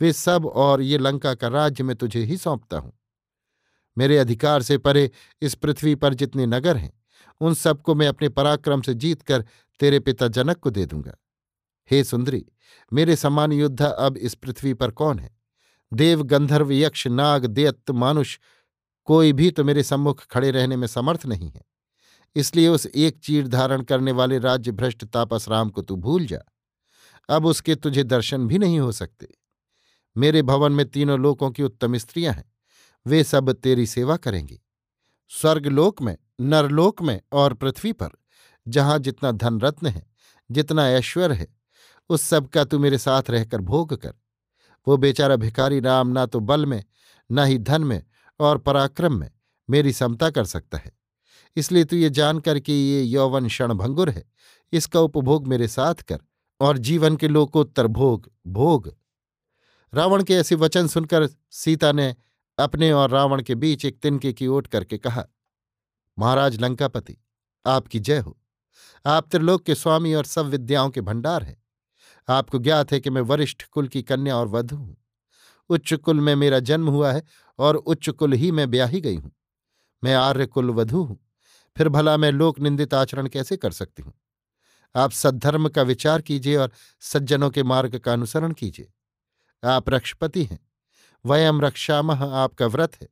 वे 0.00 0.12
सब 0.12 0.46
और 0.46 0.82
ये 0.82 0.98
लंका 0.98 1.34
का 1.34 1.48
राज्य 1.48 1.84
मैं 1.84 1.96
तुझे 1.96 2.20
ही 2.20 2.36
सौंपता 2.36 2.78
हूँ। 2.78 2.92
मेरे 3.98 4.18
अधिकार 4.18 4.62
से 4.62 4.78
परे 4.78 5.10
इस 5.42 5.54
पृथ्वी 5.54 5.94
पर 5.94 6.14
जितने 6.14 6.46
नगर 6.46 6.76
हैं, 6.76 6.92
उन 7.40 7.54
सबको 7.54 7.94
मैं 7.94 8.08
अपने 8.08 8.28
पराक्रम 8.28 8.82
से 8.82 8.94
जीतकर 8.94 9.44
तेरे 9.80 10.00
पिता 10.00 10.28
जनक 10.28 10.56
को 10.56 10.70
दे 10.70 10.86
दूँगा। 10.86 11.14
हे 11.90 12.04
सुंदरी, 12.04 12.46
मेरे 12.92 13.16
समान 13.16 13.52
योद्धा 13.52 13.86
अब 13.86 14.16
इस 14.16 14.34
पृथ्वी 14.34 14.74
पर 14.74 14.90
कौन 14.90 15.18
है? 15.18 15.38
देव 15.92 16.22
गंधर्व 16.22 16.72
यक्ष 16.72 17.06
नाग 17.06 17.46
देयत्त 17.46 17.90
मानुष 17.90 18.38
कोई 19.04 19.32
भी 19.32 19.50
तो 19.50 19.64
मेरे 19.64 19.82
सम्मुख 19.82 20.26
खड़े 20.26 20.50
रहने 20.50 20.76
में 20.76 20.86
समर्थ 20.86 21.26
नहीं 21.26 21.50
है। 21.50 21.62
इसलिए 22.36 22.68
उस 22.68 22.86
एक 22.86 23.18
चीर 23.18 23.48
धारण 23.48 23.82
करने 23.82 24.12
वाले 24.12 24.38
राज्य 24.38 24.72
भ्रष्ट 24.72 25.04
तापस 25.04 25.48
राम 25.48 25.70
को 25.70 25.82
तू 25.82 25.96
भूल 25.96 26.26
जा। 26.26 26.38
अब 27.28 27.46
उसके 27.46 27.74
तुझे 27.74 28.02
दर्शन 28.02 28.46
भी 28.46 28.58
नहीं 28.58 28.80
हो 28.80 28.92
सकते। 28.92 29.28
मेरे 30.16 30.42
भवन 30.42 30.72
में 30.72 30.88
तीनों 30.88 31.20
लोकों 31.20 31.50
की 31.50 31.62
उत्तम 31.62 31.96
स्त्रियाँ 31.96 32.34
हैं। 32.34 32.52
वे 33.06 33.24
सब 33.24 33.52
तेरी 33.52 33.86
सेवा 33.86 34.16
करेंगी। 34.16 34.60
स्वर्गलोक 35.28 36.02
में 36.02 36.16
नरलोक 36.40 37.02
में 37.02 37.20
और 37.32 37.54
पृथ्वी 37.54 37.92
पर, 37.92 38.08
जहाँ 38.68 38.98
जितना 38.98 39.32
धन 39.32 39.60
रत्न 39.60 39.86
है, 39.86 40.06
जितना 40.50 40.88
ऐश्वर्य 40.88 41.34
है, 41.34 41.56
उस 42.08 42.22
सब 42.22 42.48
का 42.48 42.64
तू 42.64 42.78
मेरे 42.78 42.98
साथ 42.98 43.22
रहकर 43.30 43.58
भोग 43.58 43.96
कर। 43.96 44.14
वो 44.88 44.96
बेचारा 44.96 45.36
भिखारी 45.36 45.80
राम 45.80 46.08
ना 46.08 46.26
तो 46.26 46.40
बल 46.40 46.66
में, 46.66 46.84
न 47.32 47.38
ही 47.38 47.58
धन 47.58 47.84
में 47.84 48.04
और 48.40 48.58
पराक्रम 48.58 49.14
में 49.14 49.30
मेरी 49.70 49.92
समता 49.92 50.30
कर 50.30 50.44
सकता 50.44 50.78
है। 50.78 50.97
इसलिए 51.58 51.84
तू 51.84 51.96
ये 51.96 52.10
जानकर 52.10 52.58
कि 52.58 52.72
ये 52.72 53.02
यौवन 53.02 53.48
क्षणभंगुर 53.48 54.10
है। 54.10 54.24
इसका 54.72 55.00
उपभोग 55.00 55.46
मेरे 55.46 55.68
साथ 55.68 56.02
कर 56.02 56.18
और 56.60 56.78
जीवन 56.78 57.16
के 57.16 57.28
लोकोत्तर 57.28 57.86
भोग 57.88 58.30
भोग। 58.46 58.92
रावण 59.92 60.22
के 60.22 60.34
ऐसे 60.34 60.54
वचन 60.54 60.86
सुनकर 60.86 61.26
सीता 61.52 61.92
ने 61.92 62.14
अपने 62.58 62.90
और 62.92 63.10
रावण 63.10 63.42
के 63.42 63.54
बीच 63.54 63.84
एक 63.84 63.98
तिनके 64.02 64.32
की 64.32 64.46
ओट 64.46 64.66
करके 64.66 64.98
कहा, 64.98 65.24
महाराज 66.18 66.60
लंकापति, 66.60 67.16
आपकी 67.64 68.00
जय 68.00 68.18
हो। 68.18 68.36
आप 69.04 69.28
त्रिलोक 69.30 69.62
के 69.62 69.74
स्वामी 69.74 70.14
और 70.14 70.24
सब 70.24 70.46
विद्याओं 70.46 70.90
के 70.90 71.00
भंडार 71.00 71.42
हैं। 71.42 71.56
आपको 72.28 72.58
ज्ञात 72.58 72.92
है 72.92 73.00
कि 73.00 73.10
मैं 73.10 73.22
वरिष्ठ 73.22 73.64
कुल 73.64 73.88
की 73.88 74.02
कन्या 74.02 74.36
और 74.36 74.48
वधु 74.48 74.76
हूँ। 74.76 74.96
उच्च 75.70 75.94
कुल 75.94 76.20
में 76.20 76.34
मेरा 76.36 76.58
जन्म 76.60 76.88
हुआ 76.88 77.12
है 77.12 77.22
और 77.58 77.76
उच्च 77.76 78.08
कुल 78.10 78.32
ही 78.32 78.50
मैं 78.50 78.70
ब्याही 78.70 79.00
गई 79.00 79.16
हूँ। 79.16 79.32
मैं 80.02 80.14
आर्य 80.14 80.46
कुल 80.46 80.70
वधु 80.70 81.02
हूँ। 81.02 81.18
फिर 81.78 81.88
भला 81.88 82.16
मैं 82.16 82.32
लोक 82.32 82.60
निंदित 82.60 82.94
आचरण 82.94 83.26
कैसे 83.26 83.56
कर 83.56 83.70
सकती 83.70 84.02
हूँ? 84.02 84.14
आप 84.96 85.10
सद्धर्म 85.10 85.68
का 85.68 85.82
विचार 85.82 86.22
कीजिए 86.22 86.56
और 86.56 86.72
सज्जनों 87.00 87.50
के 87.50 87.62
मार्ग 87.62 87.98
का 87.98 88.12
अनुसरण 88.12 88.52
कीजिए। 88.52 88.92
आप 89.64 89.90
रक्षपति 89.90 90.44
हैं। 90.44 90.68
वयम 91.26 91.60
रक्षामह 91.60 92.24
आपका 92.24 92.66
व्रत 92.66 93.02
है। 93.02 93.08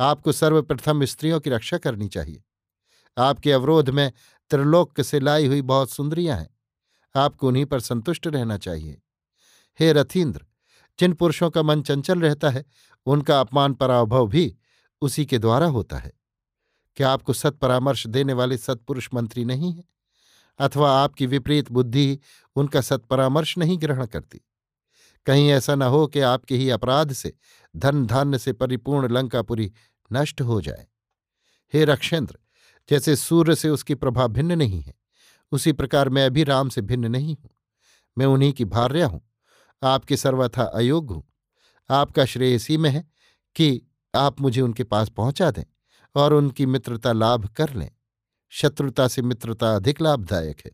आपको 0.00 0.32
सर्वप्रथम 0.32 1.04
स्त्रियों 1.04 1.40
की 1.40 1.50
रक्षा 1.50 1.78
करनी 1.78 2.08
चाहिए। 2.08 2.44
आपके 3.18 3.52
अवरोध 3.52 3.90
में 3.90 4.12
त्रिलोक 4.50 5.00
से 5.00 5.20
लाई 5.20 5.46
हुई 5.46 5.62
बहुत 5.62 5.90
सुंदरियाँ 5.90 6.38
हैं। 6.38 6.60
आपको 7.16 7.48
उन्हीं 7.48 7.66
पर 7.66 7.80
संतुष्ट 7.80 8.26
रहना 8.26 8.56
चाहिए। 8.56 9.02
हे 9.80 9.92
रथीन्द्र 9.92 10.46
जिन 11.00 11.12
पुरुषों 11.12 11.50
का 11.50 11.62
मन 11.62 11.82
चंचल 11.82 12.20
रहता 12.20 12.50
है, 12.50 12.64
उनका 13.06 13.40
अपमान 13.40 13.74
पराभव 13.74 14.28
भी 14.28 14.56
उसी 15.00 15.26
के 15.26 15.38
द्वारा 15.38 15.66
होता 15.66 15.96
है। 15.96 16.17
क्या 16.98 17.10
आपको 17.10 17.32
सत्परामर्श 17.32 18.06
देने 18.06 18.32
वाले 18.32 18.56
सत्पुरुष 18.56 19.08
मंत्री 19.14 19.44
नहीं 19.44 19.72
हैं? 19.74 19.84
अथवा 20.60 20.90
आपकी 21.02 21.26
विपरीत 21.26 21.70
बुद्धि 21.72 22.18
उनका 22.56 22.80
सत्परामर्श 22.80 23.58
नहीं 23.58 23.78
ग्रहण 23.80 24.06
करती? 24.06 24.40
कहीं 25.26 25.50
ऐसा 25.50 25.74
न 25.74 25.82
हो 25.82 26.06
कि 26.06 26.20
आपके 26.20 26.56
ही 26.56 26.70
अपराध 26.70 27.12
से 27.12 27.32
धन 27.76 28.06
धान्य 28.06 28.38
से 28.38 28.52
परिपूर्ण 28.52 29.12
लंकापुरी 29.12 29.72
नष्ट 30.12 30.40
हो 30.40 30.60
जाए। 30.60 30.86
हे 31.74 31.84
रक्षेंद्र, 31.84 32.38
जैसे 32.88 33.16
सूर्य 33.16 33.54
से 33.54 33.68
उसकी 33.68 33.94
प्रभा 33.94 34.26
भिन्न 34.26 34.58
नहीं 34.58 34.82
है, 34.82 34.94
उसी 35.52 35.72
प्रकार 35.72 36.08
मैं 36.08 36.26
अभी 36.26 36.44
राम 36.44 36.68
से 36.68 36.80
भिन्न 36.82 37.10
नहीं 37.10 37.36
हूँ। 37.36 37.50
मैं 38.18 38.26
उन्हीं 38.26 38.52
की 38.52 38.64
भार्या 38.64 39.06
हूँ, 39.06 39.20
आपके 39.82 40.16
सर्वथा 40.16 40.64
अयोग्य 40.64 41.14
हूँ। 41.14 41.24
आपका 41.90 42.24
श्रेय 42.24 42.54
इसी 42.54 42.76
में 42.76 42.90
है 42.90 43.08
कि 43.56 43.82
आप 44.14 44.40
मुझे 44.40 44.60
उनके 44.60 44.84
पास 44.84 45.08
पहुँचा 45.08 45.50
दें। 45.50 45.64
और 46.14 46.32
उनकी 46.32 46.66
मित्रता 46.66 47.12
लाभ 47.12 47.46
कर 47.46 47.74
लें। 47.74 47.90
शत्रुता 48.48 49.08
से 49.08 49.22
मित्रता 49.22 49.76
अधिक 49.76 50.00
लाभदायक 50.00 50.60
है। 50.66 50.70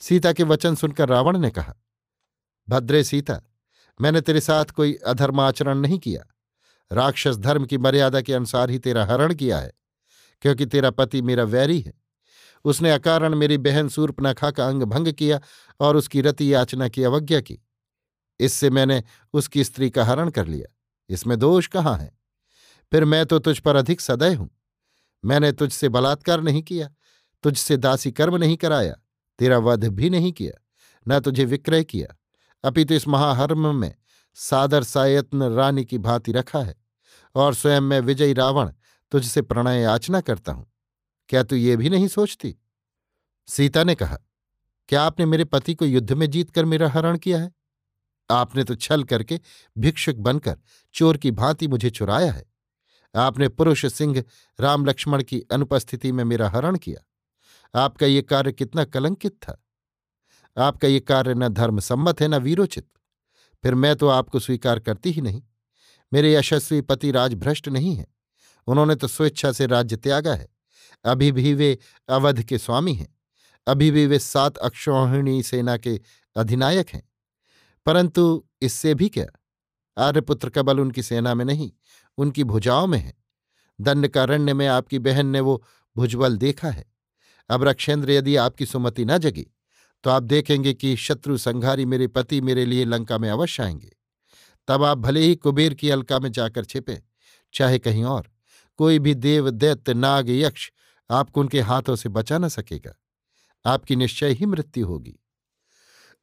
सीता 0.00 0.32
के 0.32 0.42
वचन 0.42 0.74
सुनकर 0.74 1.08
रावण 1.08 1.38
ने 1.38 1.50
कहा, 1.50 1.74
भद्रे 2.68 3.04
सीता, 3.04 3.40
मैंने 4.00 4.20
तेरे 4.20 4.40
साथ 4.40 4.64
कोई 4.64 4.94
अधर्माचरण 4.94 5.78
नहीं 5.78 5.98
किया। 5.98 6.24
राक्षस 6.92 7.36
धर्म 7.36 7.64
की 7.64 7.78
मर्यादा 7.78 8.20
के 8.20 8.34
अनुसार 8.34 8.70
ही 8.70 8.78
तेरा 8.78 9.04
हरण 9.04 9.34
किया 9.34 9.58
है, 9.58 9.72
क्योंकि 10.42 10.66
तेरा 10.66 10.90
पति 10.90 11.22
मेरा 11.22 11.44
वैरी 11.44 11.80
है। 11.80 11.92
उसने 12.64 12.90
अकारण 12.90 13.34
मेरी 13.34 13.58
बहन 13.58 13.88
सूर्पनखा 13.88 14.50
का 14.50 14.68
अंग 14.68 14.82
भंग 14.82 15.12
किया 15.12 15.40
और 15.80 15.96
उसकी 15.96 16.20
रति 16.20 16.54
याचना 16.54 16.88
की 16.88 17.02
अवज्ञा 17.02 17.40
की। 17.40 17.58
इससे 18.40 18.70
मैंने 18.70 19.02
उसकी 19.32 19.64
स्त्री 19.64 19.90
का 19.90 20.04
हरण 20.04 20.30
कर 20.30 20.46
लिया। 20.46 20.74
इसमें 21.08 21.38
दोष 21.38 21.66
कहाँ 21.66 21.96
है? 21.98 22.18
फिर 22.92 23.04
मैं 23.04 23.24
तो 23.26 23.38
तुझ 23.38 23.58
पर 23.58 23.76
अधिक 23.76 24.00
सदय 24.00 24.34
हूँ। 24.34 24.50
मैंने 25.24 25.52
तुझसे 25.52 25.88
बलात्कार 25.88 26.40
नहीं 26.40 26.62
किया, 26.62 26.88
तुझसे 27.44 27.76
दासी 27.76 28.10
कर्म 28.12 28.36
नहीं 28.36 28.56
कराया, 28.56 28.94
तेरा 29.38 29.58
वध 29.58 29.84
भी 29.84 30.10
नहीं 30.10 30.32
किया, 30.32 30.52
न 31.06 31.20
तुझे 31.20 31.44
विक्रय 31.44 31.84
किया। 31.84 32.16
अपितु 32.64 32.88
तो 32.88 32.94
इस 32.94 33.08
महाहर्म 33.08 33.74
में 33.74 33.94
सादर 34.34 34.82
सायत्न 34.82 35.42
रानी 35.42 35.84
की 35.84 35.98
भांति 35.98 36.32
रखा 36.32 36.58
है 36.58 36.74
और 37.34 37.54
स्वयं 37.54 37.80
मैं 37.80 38.00
विजयी 38.00 38.32
रावण 38.32 38.70
तुझसे 39.12 39.42
प्रणय 39.42 39.80
याचना 39.80 40.20
करता 40.20 40.52
हूँ। 40.52 40.66
क्या 41.28 41.42
तू 41.42 41.56
ये 41.56 41.76
भी 41.76 41.90
नहीं 41.90 42.08
सोचती? 42.08 42.54
सीता 43.48 43.84
ने 43.84 43.94
कहा, 43.94 44.18
क्या 44.88 45.02
आपने 45.02 45.26
मेरे 45.26 45.44
पति 45.44 45.74
को 45.74 45.84
युद्ध 45.84 46.12
में 46.12 46.30
जीतकर 46.30 46.64
मेरा 46.64 46.88
हरण 46.88 47.18
किया 47.18 47.38
है? 47.38 47.52
आपने 48.30 48.64
तो 48.64 48.74
छल 48.74 49.04
करके 49.04 49.40
भिक्षुक 49.76 50.16
बनकर 50.16 50.58
चोर 50.94 51.16
की 51.16 51.30
भांति 51.30 51.68
मुझे 51.68 51.90
चुराया 51.90 52.32
है। 52.32 52.44
आपने 53.16 53.48
पुरुष 53.48 53.86
सिंह 53.86 54.24
राम 54.60 54.86
लक्ष्मण 54.86 55.22
की 55.22 55.40
अनुपस्थिति 55.40 56.12
में 56.12 56.24
मेरा 56.24 56.48
हरण 56.48 56.76
किया। 56.76 57.06
आपका 57.80 58.06
ये 58.06 58.22
कार्य 58.22 58.52
कितना 58.52 58.84
कलंकित 58.84 59.32
था। 59.32 59.62
आपका 60.58 60.88
ये 60.88 61.00
कार्य 61.00 61.34
न 61.34 61.48
धर्म 61.48 61.80
सम्मत 61.80 62.20
है, 62.20 62.28
न 62.28 62.34
वीरोचित। 62.34 62.88
फिर 63.62 63.74
मैं 63.74 63.96
तो 63.96 64.08
आपको 64.08 64.38
स्वीकार 64.38 64.78
करती 64.78 65.10
ही 65.10 65.20
नहीं। 65.20 65.42
मेरे 66.12 66.34
यशस्वी 66.34 66.80
पति 66.80 67.10
राजभ्रष्ट 67.10 67.68
नहीं 67.68 67.96
है। 67.96 68.06
उन्होंने 68.66 68.94
तो 68.94 69.06
स्वेच्छा 69.06 69.52
से 69.52 69.66
राज्य 69.66 69.96
त्यागा 69.96 70.34
है। 70.34 70.48
अभी 71.04 71.32
भी 71.32 71.54
वे 71.54 71.78
अवध 72.08 72.42
के 72.42 72.58
स्वामी 72.58 72.94
हैं। 72.94 73.16
अभी 73.66 73.90
भी 73.90 74.06
वे 74.06 74.18
सात 74.18 74.56
अक्षौहिणी 74.56 75.42
सेना 75.42 75.76
के 75.76 76.00
अधिनायक 76.36 76.88
हैं। 76.88 77.08
परंतु 77.86 78.44
इससे 78.62 78.94
भी 78.94 79.08
क्या? 79.08 79.26
आर्यपुत्र 79.98 80.50
का 80.50 80.62
बल 80.62 80.80
उनकी 80.80 81.02
सेना 81.02 81.34
में 81.34 81.44
नहीं। 81.44 81.72
उनकी 82.18 82.44
भुजाओं 82.44 82.86
में 82.86 82.98
है। 82.98 83.14
दंडकारण्य 83.80 84.54
में 84.54 84.66
आपकी 84.66 84.98
बहन 84.98 85.26
ने 85.26 85.40
वो 85.40 85.62
भुजबल 85.96 86.36
देखा 86.36 86.70
है। 86.70 86.92
अब 87.50 87.62
रक्षेंद्र 87.62 88.10
यदि 88.10 88.36
आपकी 88.36 88.66
सुमति 88.66 89.04
न 89.04 89.18
जगी 89.18 89.46
तो 90.04 90.10
आप 90.10 90.22
देखेंगे 90.22 90.74
कि 90.74 90.96
शत्रु 90.96 91.38
संघारी 91.38 91.84
मेरे 91.84 92.06
पति 92.06 92.40
मेरे 92.40 92.64
लिए 92.66 92.84
लंका 92.84 93.18
में 93.18 93.30
अवश्य 93.30 93.62
आएँगे। 93.62 93.96
तब 94.68 94.84
आप 94.84 94.98
भले 94.98 95.20
ही 95.20 95.36
कुबेर 95.36 95.74
की 95.74 95.90
अलका 95.90 96.18
में 96.18 96.32
जाकर 96.32 96.64
छिपे, 96.64 97.02
चाहे 97.54 97.78
कहीं 97.78 98.04
और, 98.04 98.30
कोई 98.76 98.98
भी 98.98 99.14
देव, 99.14 99.50
दैत्य, 99.50 99.94
नाग, 99.94 100.30
यक्ष 100.30 100.70
आपको 101.10 101.40
उनके 101.40 101.60
हाथों 101.60 101.96
से 101.96 102.08
बचा 102.08 102.38
न 102.38 102.48
सकेगा। 102.48 102.94
आपकी 103.66 103.96
निश्चय 103.96 104.32
ही 104.32 104.46
मृत्यु 104.46 104.86
होगी। 104.86 105.18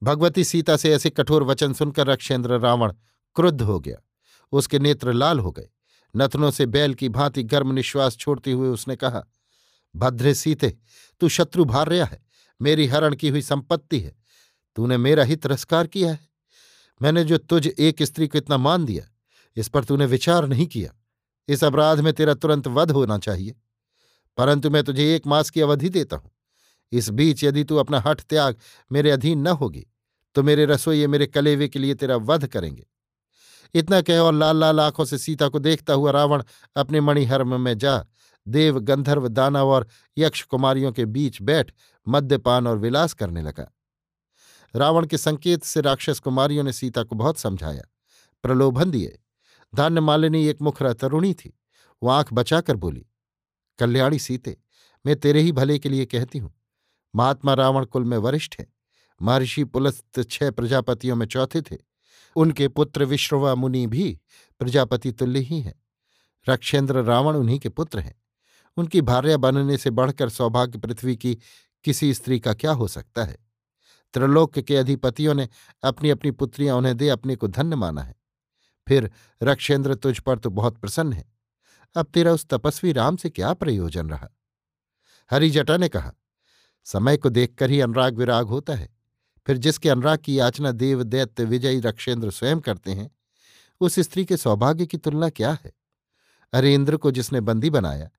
भगवती 0.03 0.43
सीता 0.43 0.77
से 0.77 0.93
ऐसे 0.93 1.09
कठोर 1.09 1.43
वचन 1.43 1.73
सुनकर 1.73 2.07
रक्षेंद्र 2.07 2.59
रावण 2.59 2.93
क्रुद्ध 3.35 3.61
हो 3.61 3.79
गया। 3.79 3.97
उसके 4.51 4.79
नेत्र 4.79 5.13
लाल 5.13 5.39
हो 5.39 5.51
गए। 5.51 5.69
नथनों 6.15 6.51
से 6.51 6.65
बैल 6.65 6.93
की 6.93 7.09
भांति 7.09 7.43
गर्म 7.43 7.71
निश्वास 7.71 8.17
छोड़ते 8.17 8.51
हुए 8.51 8.69
उसने 8.69 8.95
कहा, 8.95 9.23
भद्रे 9.95 10.33
सीते, 10.33 10.77
तू 11.19 11.29
शत्रु 11.29 11.65
भार 11.65 11.87
रहा 11.87 12.05
है। 12.05 12.25
मेरी 12.61 12.87
हरण 12.87 13.15
की 13.15 13.29
हुई 13.29 13.41
संपत्ति 13.41 13.99
है। 13.99 14.15
तूने 14.75 14.97
मेरा 14.97 15.23
ही 15.23 15.35
तिरस्कार 15.35 15.87
किया 15.87 16.11
है। 16.11 16.29
मैंने 17.01 17.23
जो 17.23 17.37
तुझ 17.37 17.67
एक 17.67 18.03
स्त्री 18.03 18.27
को 18.27 18.37
इतना 18.37 18.57
मान 18.57 18.85
दिया, 18.85 19.03
इस 19.55 19.67
पर 19.67 19.83
तूने 19.83 20.05
विचार 20.05 20.47
नहीं 20.47 20.67
किया। 20.67 20.93
इस 21.47 21.63
अपराध 21.63 21.99
में 21.99 22.13
तेरा 22.13 22.33
तुरंत 22.33 22.67
वध 22.67 22.91
होना 22.91 23.17
चाहिए। 23.17 23.55
परंतु 24.37 24.69
मैं 24.69 24.83
तुझे 24.83 25.15
एक 25.15 25.27
मास 25.27 25.49
की 25.49 25.61
अवधि 25.61 25.89
देता 25.89 26.15
हूँ। 26.15 26.31
इस 26.91 27.09
बीच 27.09 27.43
यदि 27.43 27.63
तू 27.63 27.75
अपना 27.75 28.03
हठ 28.07 28.21
त्याग 28.21 28.55
मेरे 28.91 29.11
अधीन 29.11 29.39
न 29.39 29.47
होगी 29.47 29.87
तो 30.35 30.43
मेरे 30.43 30.65
रसोई 30.65 31.07
मेरे 31.07 31.25
कलेवे 31.27 31.67
के 31.67 31.79
लिए 31.79 31.93
तेरा 31.93 32.15
वध 32.15 32.47
करेंगे। 32.47 32.87
इतना 33.75 34.01
कह 34.01 34.19
और 34.19 34.33
लाल 34.33 34.57
लाल 34.57 34.79
आँखों 34.79 35.05
से 35.05 35.17
सीता 35.17 35.47
को 35.47 35.59
देखता 35.59 35.93
हुआ 35.93 36.11
रावण 36.11 36.43
अपने 36.75 37.01
मणिहर्म 37.01 37.61
में 37.61 37.77
जा। 37.77 38.05
देव 38.47 38.79
गंधर्व, 38.79 39.27
दानव 39.27 39.67
और 39.67 39.87
यक्ष 40.17 40.43
कुमारियों 40.43 40.91
के 40.91 41.05
बीच 41.05 41.41
बैठ 41.41 41.71
मद्यपान 42.07 42.67
और 42.67 42.77
विलास 42.77 43.13
करने 43.13 43.41
लगा। 43.41 43.71
रावण 44.75 45.05
के 45.05 45.17
संकेत 45.17 45.63
से 45.63 45.81
राक्षस 45.81 46.19
कुमारियों 46.19 46.63
ने 46.63 46.73
सीता 46.73 47.03
को 47.03 47.15
बहुत 47.15 47.37
समझाया। 47.37 47.83
प्रलोभन 48.43 48.91
दिए। 48.91 49.19
धान्य 49.75 50.01
मालिनी 50.01 50.45
एक 50.47 50.61
मुखरा 50.61 50.93
तरुणी 50.93 51.33
थी। 51.33 51.53
वो 52.03 52.09
आँख 52.09 52.33
बचाकर 52.33 52.75
बोली, 52.75 53.05
कल्याणी 53.79 54.19
सीते, 54.19 54.57
मैं 55.05 55.15
तेरे 55.15 55.41
ही 55.41 55.51
भले 55.51 55.79
के 55.79 55.89
लिए 55.89 56.05
कहती 56.05 56.39
हूँ। 56.39 56.53
महात्मा 57.15 57.53
रावण 57.53 57.85
कुल 57.85 58.03
में 58.03 58.17
वरिष्ठ 58.17 58.55
है। 58.59 58.67
महर्षि 59.21 59.63
पुलस्त 59.63 60.21
छह 60.31 60.51
प्रजापतियों 60.51 61.15
में 61.15 61.25
चौथे 61.27 61.61
थे। 61.61 61.77
उनके 62.35 62.67
पुत्र 62.67 63.05
विश्रवा 63.05 63.55
मुनि 63.55 63.87
भी 63.87 64.19
प्रजापति 64.59 65.11
तुल्य 65.11 65.39
ही 65.39 65.61
हैं। 65.61 65.83
रक्षेंद्र 66.49 67.03
रावण 67.03 67.35
उन्हीं 67.35 67.59
के 67.59 67.69
पुत्र 67.69 67.99
हैं। 67.99 68.21
उनकी 68.77 69.01
भार्या 69.01 69.37
बनने 69.37 69.77
से 69.77 69.89
बढ़कर 69.89 70.29
सौभाग्य 70.29 70.79
पृथ्वी 70.79 71.15
की 71.15 71.37
किसी 71.83 72.13
स्त्री 72.13 72.39
का 72.39 72.53
क्या 72.53 72.71
हो 72.71 72.87
सकता 72.87 73.23
है? 73.23 73.37
त्रिलोक 74.13 74.59
के 74.59 74.75
अधिपतियों 74.75 75.33
ने 75.33 75.49
अपनी 75.83 76.09
अपनी 76.09 76.31
पुत्रियाँ 76.31 76.77
उन्हें 76.77 76.97
दे 76.97 77.09
अपने 77.09 77.35
को 77.35 77.47
धन्य 77.47 77.75
माना 77.75 78.01
है। 78.01 78.15
फिर 78.87 79.11
रक्षेंद्र 79.43 79.95
तुझ 79.95 80.19
पर 80.19 80.39
तो 80.39 80.49
बहुत 80.49 80.77
प्रसन्न 80.77 81.13
है। 81.13 81.33
अब 81.95 82.05
तेरा 82.05 82.31
उस 82.31 82.45
तपस्वी 82.45 82.91
राम 82.91 83.15
से 83.15 83.29
क्या 83.29 83.53
प्रयोजन 83.53 84.09
रहा? 84.09 84.29
हरिजटा 85.31 85.77
ने 85.77 85.89
कहा, 85.89 86.13
समय 86.83 87.17
को 87.17 87.29
देखकर 87.29 87.69
ही 87.69 87.79
अनुराग 87.79 88.17
विराग 88.17 88.47
होता 88.47 88.73
है। 88.73 89.02
फिर 89.47 89.57
जिसके 89.57 89.89
अनुराग 89.89 90.17
की 90.17 90.39
याचना 90.39 90.71
देव, 90.71 91.03
दैत्य, 91.03 91.43
विजयी 91.43 91.79
रक्षेंद्र 91.79 92.31
स्वयं 92.31 92.59
करते 92.59 92.91
हैं, 92.91 93.11
उस 93.81 93.99
स्त्री 93.99 94.25
के 94.25 94.37
सौभाग्य 94.37 94.85
की 94.85 94.97
तुलना 94.97 95.29
क्या 95.29 95.57
है? 95.65 95.73
अरे, 96.53 96.73
इंद्र 96.73 96.97
को 96.97 97.11
जिसने 97.11 97.41
बंदी 97.41 97.69
बनाया, 97.69 98.09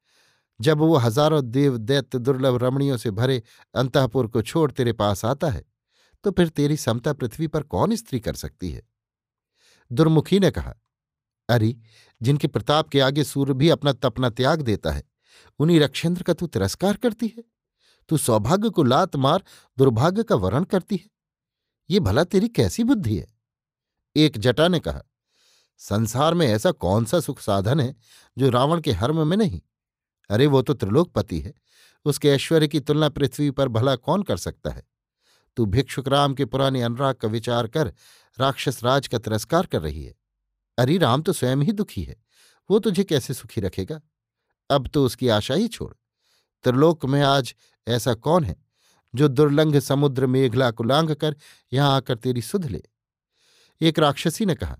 जब 0.60 0.78
वो 0.78 0.96
हज़ारों 0.96 1.44
देव, 1.44 1.78
दैत्य, 1.78 2.18
दुर्लभ 2.18 2.64
रमणियों 2.64 2.96
से 2.96 3.10
भरे 3.10 3.42
अंतपुर 3.74 4.26
को 4.26 4.42
छोड़ 4.42 4.72
तेरे 4.72 4.92
पास 4.92 5.24
आता 5.24 5.50
है 5.50 5.64
तो 6.24 6.30
फिर 6.30 6.48
तेरी 6.48 6.76
समता 6.76 7.12
पृथ्वी 7.12 7.46
पर 7.46 7.62
कौन 7.62 7.96
स्त्री 7.96 8.20
कर 8.20 8.34
सकती 8.34 8.70
है? 8.70 8.82
दुर्मुखी 9.92 10.38
ने 10.40 10.50
कहा, 10.50 10.74
अरे, 11.48 11.76
जिनके 12.22 12.46
प्रताप 12.46 12.88
के 12.88 13.00
आगे 13.00 13.24
सूर्य 13.24 13.54
भी 13.54 13.68
अपना 13.68 13.92
तपना 13.92 14.30
त्याग 14.30 14.62
देता 14.62 14.92
है, 14.92 15.02
उन्हीं 15.58 15.80
रक्षेंद्र 15.80 16.22
का 16.22 16.32
तू 16.32 16.46
तिरस्कार 16.46 16.96
करती 16.96 17.34
है? 17.38 17.44
तू 18.08 18.16
सौभाग्य 18.16 18.70
को 18.70 18.82
लात 18.82 19.16
मार, 19.16 19.42
दुर्भाग्य 19.78 20.22
का 20.22 20.34
वर्ण 20.34 20.64
करती 20.64 20.96
है? 20.96 21.13
ये 21.90 22.00
भला 22.00 22.24
तेरी 22.24 22.48
कैसी 22.48 22.84
बुद्धि 22.84 23.18
है? 23.18 23.26
एक 24.16 24.38
जटा 24.38 24.68
ने 24.68 24.80
कहा, 24.80 25.02
संसार 25.78 26.34
में 26.34 26.46
ऐसा 26.46 26.70
कौन 26.70 27.04
सा 27.04 27.20
सुख 27.20 27.40
साधन 27.40 27.80
है 27.80 27.96
जो 28.38 28.50
रावण 28.50 28.80
के 28.80 28.92
हर्म 28.92 29.26
में 29.26 29.36
नहीं? 29.36 29.60
अरे, 30.30 30.46
वो 30.46 30.62
तो 30.62 30.74
त्रिलोकपति 30.74 31.40
है। 31.40 31.52
उसके 32.04 32.28
ऐश्वर्य 32.28 32.68
की 32.68 32.80
तुलना 32.80 33.08
पृथ्वी 33.08 33.50
पर 33.50 33.68
भला 33.68 33.96
कौन 33.96 34.22
कर 34.22 34.36
सकता 34.36 34.70
है? 34.70 34.82
तू 35.56 35.66
भिक्षुक 35.66 36.08
राम 36.08 36.34
के 36.34 36.44
पुराने 36.44 36.82
अनुराग 36.82 37.14
का 37.14 37.28
विचार 37.28 37.68
कर 37.68 37.94
राक्षस 38.40 38.84
राज 38.84 39.08
का 39.08 39.18
तिरस्कार 39.18 39.66
कर 39.66 39.82
रही 39.82 40.04
है। 40.04 40.14
अरे, 40.78 40.98
राम 40.98 41.22
तो 41.22 41.32
स्वयं 41.32 41.56
ही 41.56 41.72
दुखी 41.72 42.02
है। 42.02 42.16
वो 42.70 42.78
तुझे 42.78 43.04
कैसे 43.04 43.34
सुखी 43.34 43.60
रखेगा? 43.60 44.00
अब 44.70 44.88
तो 44.88 45.06
उसकी 45.06 45.28
आशा 45.28 45.54
ही 45.54 45.68
छोड़। 45.68 45.94
त्रिलोक 46.62 47.04
में 47.04 47.22
आज 47.22 47.54
ऐसा 47.88 48.14
कौन 48.14 48.44
है? 48.44 48.63
जो 49.14 49.28
दुर्लंघ 49.28 49.78
समुद्र 49.78 50.26
मेघला 50.26 50.70
को 50.70 50.84
लांघ 50.84 51.12
कर 51.12 51.36
यहाँ 51.72 51.96
आकर 51.96 52.16
तेरी 52.16 52.42
सुध 52.42 52.66
ले। 52.66 52.82
एक 53.80 53.98
राक्षसी 53.98 54.44
ने 54.44 54.54
कहा, 54.54 54.78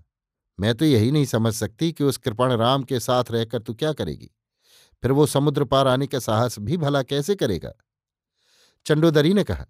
मैं 0.59 0.75
तो 0.75 0.85
यही 0.85 1.11
नहीं 1.11 1.25
समझ 1.25 1.53
सकती 1.53 1.91
कि 1.91 2.03
उस 2.03 2.17
कृपण 2.17 2.51
राम 2.51 2.83
के 2.83 2.99
साथ 2.99 3.23
रहकर 3.31 3.59
तू 3.59 3.73
क्या 3.73 3.93
करेगी। 3.93 4.31
फिर 5.01 5.11
वो 5.11 5.25
समुद्र 5.25 5.63
पार 5.63 5.87
आने 5.87 6.07
का 6.07 6.19
साहस 6.19 6.59
भी 6.59 6.77
भला 6.77 7.03
कैसे 7.03 7.35
करेगा? 7.35 7.73
चंडोदरी 8.85 9.33
ने 9.33 9.43
कहा, 9.43 9.65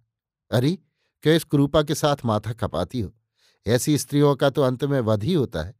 अरे, 0.51 0.77
क्यों 1.21 1.35
इस 1.35 1.43
क्रूपा 1.43 1.83
के 1.83 1.95
साथ 1.95 2.15
माथा 2.25 2.53
खपाती 2.53 2.99
हो? 2.99 3.15
ऐसी 3.67 3.97
स्त्रियों 3.97 4.35
का 4.35 4.49
तो 4.49 4.61
अंत 4.61 4.83
में 4.83 5.01
वध 5.01 5.23
ही 5.23 5.33
होता 5.33 5.63
है। 5.63 5.75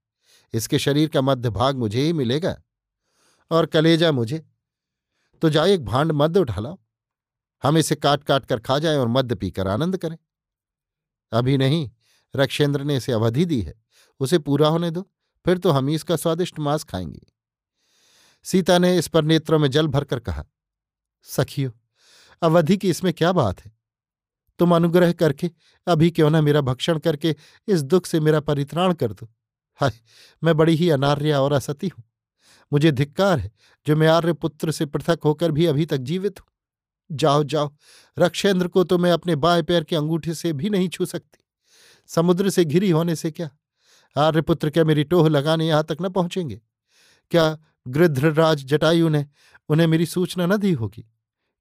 इसके 0.53 0.79
शरीर 0.79 1.09
का 1.09 1.21
मध्य 1.21 1.49
भाग 1.49 1.75
मुझे 1.77 2.01
ही 2.01 2.13
मिलेगा 2.13 2.61
और 3.51 3.65
कलेजा 3.65 4.11
मुझे। 4.11 4.45
तो 5.41 5.49
जाए 5.49 5.73
एक 5.73 5.85
भांड 5.85 6.11
मध्य 6.11 6.39
उठा 6.39 6.61
लाओ। 6.61 6.79
हम 7.65 7.77
इसे 7.77 7.95
काट 7.95 8.23
काट 8.23 8.45
कर 8.45 8.59
खा 8.59 8.79
जाए 8.79 8.97
और 8.97 9.07
मद्य 9.07 9.35
पीकर 9.35 9.67
आनंद 9.67 9.97
करें। 9.97 10.17
अभी 11.31 11.57
नहीं, 11.57 11.91
रक्षेंद्र 12.35 12.83
ने 12.83 12.97
इसे 12.97 13.11
अवधि 13.11 13.45
दी 13.45 13.61
है, 13.61 13.73
उसे 14.19 14.39
पूरा 14.39 14.67
होने 14.67 14.91
दो, 14.91 15.01
फिर 15.45 15.57
तो 15.57 15.71
हम 15.71 15.87
ही 15.87 15.95
इसका 15.95 16.15
स्वादिष्ट 16.15 16.59
मांस 16.59 16.83
खाएँगे। 16.83 17.25
सीता 18.43 18.77
ने 18.77 18.97
इस 18.97 19.07
पर 19.07 19.23
नेत्रों 19.23 19.59
में 19.59 19.71
जल 19.71 19.87
भरकर 19.87 20.19
कहा, 20.19 20.45
सखियो, 21.23 21.71
अवधि 22.41 22.77
की 22.77 22.89
इसमें 22.89 23.13
क्या 23.13 23.31
बात 23.31 23.65
है? 23.65 23.71
तुम 24.59 24.75
अनुग्रह 24.75 25.11
करके, 25.11 25.51
अभी 25.87 26.11
क्यों 26.11 26.29
ना 26.29 26.41
मेरा 26.41 26.61
भक्षण 26.61 26.99
करके 26.99 27.35
इस 27.67 27.83
दुख 27.83 28.05
से 28.05 28.19
मेरा 28.19 28.39
परित्राण 28.39 28.93
कर 28.93 29.13
दो। 29.13 29.29
हाय, 29.75 29.91
मैं 30.43 30.57
बड़ी 30.57 30.75
ही 30.75 30.89
अनार्य 30.89 31.33
और 31.33 31.53
असती 31.53 31.87
हूँ। 31.87 32.03
मुझे 32.73 32.91
धिक्कार 32.91 33.39
है, 33.39 33.51
जो 33.87 33.95
मैं 33.95 34.07
आर्य 34.07 34.33
पुत्र 34.33 34.71
से 34.71 34.85
पृथक 34.85 35.19
होकर 35.25 35.51
भी 35.51 35.65
अभी 35.65 35.85
तक 35.85 35.97
जीवित 35.97 36.39
हूँ। 36.39 36.47
जाओ 37.09 37.43
जाओ, 37.43 37.71
रक्षेंद्र 38.17 38.67
को 38.67 38.83
तो 38.83 38.97
मैं 38.97 39.11
अपने 39.11 39.35
बाएँ 39.37 39.63
पैर 39.63 39.83
के 39.83 39.95
अंगूठे 39.95 40.33
से 40.33 40.53
भी 40.53 40.69
नहीं 40.69 40.89
छू 40.89 41.05
सकती। 41.05 41.43
समुद्र 42.09 42.49
से 42.49 42.65
घिरी 42.65 42.89
होने 42.89 43.15
से 43.15 43.31
क्या? 43.31 43.49
आर्यपुत्र, 44.15 44.69
क्या 44.69 44.83
मेरी 44.83 45.03
टोह 45.03 45.29
लगाने 45.29 45.67
यहाँ 45.67 45.83
तक 45.83 45.97
न 46.01 46.09
पहुँचेंगे? 46.09 46.61
क्या 47.31 47.57
गृध्रराज 47.85 48.63
जटायु 48.65 49.09
ने 49.09 49.25
उन्हें 49.69 49.87
मेरी 49.87 50.05
सूचना 50.05 50.45
न 50.45 50.57
दी 50.57 50.71
होगी? 50.73 51.05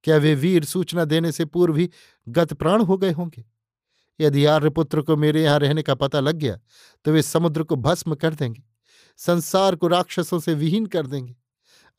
क्या 0.05 0.17
वे 0.17 0.35
वीर 0.35 0.65
सूचना 0.65 1.05
देने 1.05 1.33
से 1.33 1.45
पूर्व 1.45 1.77
ही 1.77 1.89
गत 2.26 2.52
प्राण 2.52 2.83
हो 2.83 2.97
गए 2.97 3.13
होंगे? 3.13 3.45
यदि 4.21 4.45
आर्यपुत्र 4.45 5.02
को 5.02 5.17
मेरे 5.17 5.43
यहाँ 5.43 5.59
रहने 5.59 5.83
का 5.83 5.95
पता 5.95 6.21
लग 6.21 6.37
गया 6.37 6.59
तो 7.04 7.13
वे 7.13 7.23
समुद्र 7.23 7.63
को 7.63 7.76
भस्म 7.76 8.15
कर 8.15 8.35
देंगे, 8.35 8.63
संसार 9.19 9.76
को 9.76 9.89
राक्षसों 9.89 10.39
से 10.41 10.54
विहीन 10.54 10.87
कर 10.87 11.07
देंगे। 11.07 11.35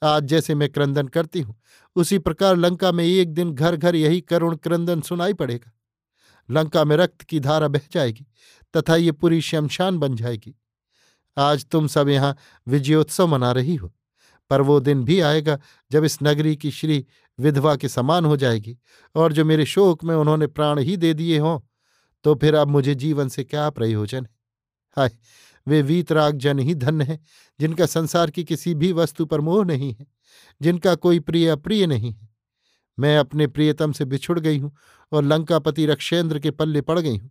आज 0.02 0.24
जैसे 0.24 0.56
मैं 0.56 0.70
क्रंदन 0.70 1.08
करती 1.08 1.42
हूँ। 1.42 1.56
उसी 1.96 2.18
प्रकार 2.20 2.56
लंका 2.58 2.92
में 2.92 3.04
एक 3.06 3.34
दिन 3.34 3.54
घर 3.54 3.76
घर 3.76 3.96
यही 3.96 4.22
करुण 4.22 4.56
क्रंदन 4.56 5.02
सुनाई 5.02 5.34
पड़ेगा। 5.34 5.72
लंका 6.50 6.84
में 6.86 6.96
रक्त 6.98 7.22
की 7.22 7.40
धारा 7.40 7.68
बह 7.68 7.82
जाएगी 7.92 8.26
तथा 8.74 8.96
ये 8.96 9.12
पूरी 9.12 9.42
शमशान 9.42 9.98
बन 10.00 10.16
जाएगी। 10.16 10.56
आज 11.38 11.66
तुम 11.66 11.88
सब 11.88 12.10
यहाँ 12.10 12.36
विजयोत्सव 12.68 13.28
मना 13.28 13.52
रही 13.52 13.76
हो, 13.76 13.92
पर 14.52 14.62
वो 14.62 14.80
दिन 14.80 15.04
भी 15.04 15.20
आएगा 15.22 15.58
जब 15.92 16.04
इस 16.04 16.18
नगरी 16.24 16.56
की 16.56 16.72
श्री 16.72 17.06
विधवा 17.40 17.76
के 17.76 17.88
समान 17.90 18.26
हो 18.26 18.38
जाएगी 18.38 18.78
और 19.16 19.34
जो 19.34 19.46
मेरे 19.46 19.66
शोक 19.66 20.04
में 20.04 20.16
उन्होंने 20.16 20.48
प्राण 20.48 20.80
ही 20.80 20.98
दे 20.98 21.14
दिए 21.14 21.40
हों 21.40 21.60
तो 22.26 22.36
फिर 22.36 22.56
अब 22.56 22.68
मुझे 22.68 22.96
जीवन 22.96 23.28
से 23.30 23.44
क्या 23.44 23.70
प्रयोजन 23.70 24.24
है? 24.24 24.30
हाय! 24.98 25.10
वे 25.68 25.82
वीतराग 25.82 26.38
जन 26.38 26.60
ही 26.60 26.76
धन्य 26.76 27.06
हैं, 27.06 27.20
जिनका 27.60 27.86
संसार 27.86 28.32
की 28.32 28.44
किसी 28.44 28.74
भी 28.74 28.92
वस्तु 28.92 29.26
पर 29.26 29.42
मोह 29.42 29.64
नहीं 29.66 29.94
है, 29.94 30.06
जिनका 30.62 30.96
कोई 30.96 31.20
प्रिय 31.20 31.50
अप्रिय 31.50 31.86
नहीं 31.88 32.12
है। 32.14 32.30
मैं 32.98 33.18
अपने 33.18 33.48
प्रियतम 33.48 33.92
से 33.92 34.06
बिछुड़ 34.06 34.40
गई 34.40 34.58
हूँ 34.58 34.76
और 35.12 35.24
लंकापति 35.24 35.86
रक्षेंद्र 35.86 36.40
के 36.40 36.52
पल्ले 36.52 36.82
पड़ 36.82 37.00
गई 37.00 37.18
हूँ। 37.18 37.30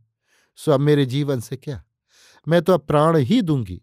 सो 0.58 0.72
अब 0.72 0.80
मेरे 0.80 1.06
जीवन 1.06 1.40
से 1.40 1.56
क्या? 1.56 1.82
मैं 2.46 2.62
तो 2.62 2.72
अब 2.72 2.80
प्राण 2.80 3.16
ही 3.16 3.40
दूँगी। 3.42 3.80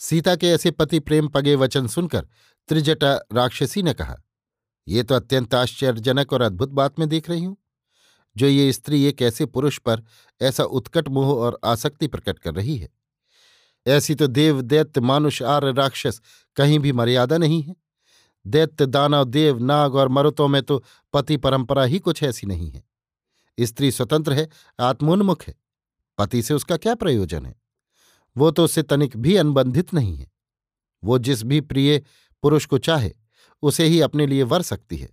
सीता 0.00 0.34
के 0.36 0.48
ऐसे 0.48 0.70
पति 0.70 0.98
प्रेम 1.00 1.28
पगे 1.28 1.54
वचन 1.54 1.86
सुनकर 1.86 2.26
त्रिजटा 2.68 3.14
राक्षसी 3.32 3.82
ने 3.82 3.92
कहा, 3.94 4.16
ये 4.86 5.02
तो 5.02 5.14
अत्यंत 5.14 5.54
आश्चर्यजनक 5.54 6.32
और 6.32 6.42
अद्भुत 6.42 6.70
बात 6.70 6.98
में 6.98 7.08
देख 7.08 7.28
रही 7.30 7.44
हूँ। 7.44 7.56
जो 8.36 8.46
ये 8.46 8.72
स्त्री 8.72 9.04
एक 9.04 9.22
ऐसे 9.22 9.46
पुरुष 9.46 9.78
पर 9.78 10.02
ऐसा 10.40 10.64
उत्कट 10.64 11.08
मोह 11.08 11.34
और 11.34 11.58
आसक्ति 11.64 12.06
प्रकट 12.06 12.38
कर 12.38 12.54
रही 12.54 12.76
है? 12.76 12.88
ऐसी 13.86 14.14
तो 14.14 14.26
देव 14.26 14.62
दैत्य 14.62 15.00
मानुष 15.00 15.42
आर्य 15.42 15.72
राक्षस 15.72 16.20
कहीं 16.56 16.78
भी 16.78 16.92
मर्यादा 16.92 17.38
नहीं 17.38 17.62
है। 17.62 17.76
दैत्य, 18.46 18.86
दानव, 18.86 19.24
देव, 19.24 19.58
नाग 19.58 19.94
और 19.94 20.08
मरुतों 20.08 20.48
में 20.48 20.62
तो 20.62 20.84
पति 21.12 21.36
परंपरा 21.36 21.84
ही 21.84 21.98
कुछ 21.98 22.22
ऐसी 22.22 22.46
नहीं 22.46 22.70
है। 22.70 22.84
स्त्री 23.60 23.90
स्वतंत्र 23.90 24.32
है, 24.32 24.48
आत्मोन्मुख 24.80 25.42
है। 25.42 25.54
पति 26.18 26.42
से 26.42 26.54
उसका 26.54 26.76
क्या 26.76 26.94
प्रयोजन 26.94 27.46
है? 27.46 27.54
वो 28.36 28.50
तो 28.50 28.64
उससे 28.64 28.82
तनिक 28.82 29.16
भी 29.16 29.36
अनबंधित 29.36 29.94
नहीं 29.94 30.16
है। 30.16 30.32
वो 31.04 31.18
जिस 31.18 31.42
भी 31.42 31.60
प्रिय 31.60 32.02
पुरुष 32.42 32.66
को 32.66 32.78
चाहे, 32.78 33.12
उसे 33.62 33.84
ही 33.84 34.00
अपने 34.00 34.26
लिए 34.26 34.42
वर 34.42 34.62
सकती 34.62 34.96
है। 34.96 35.10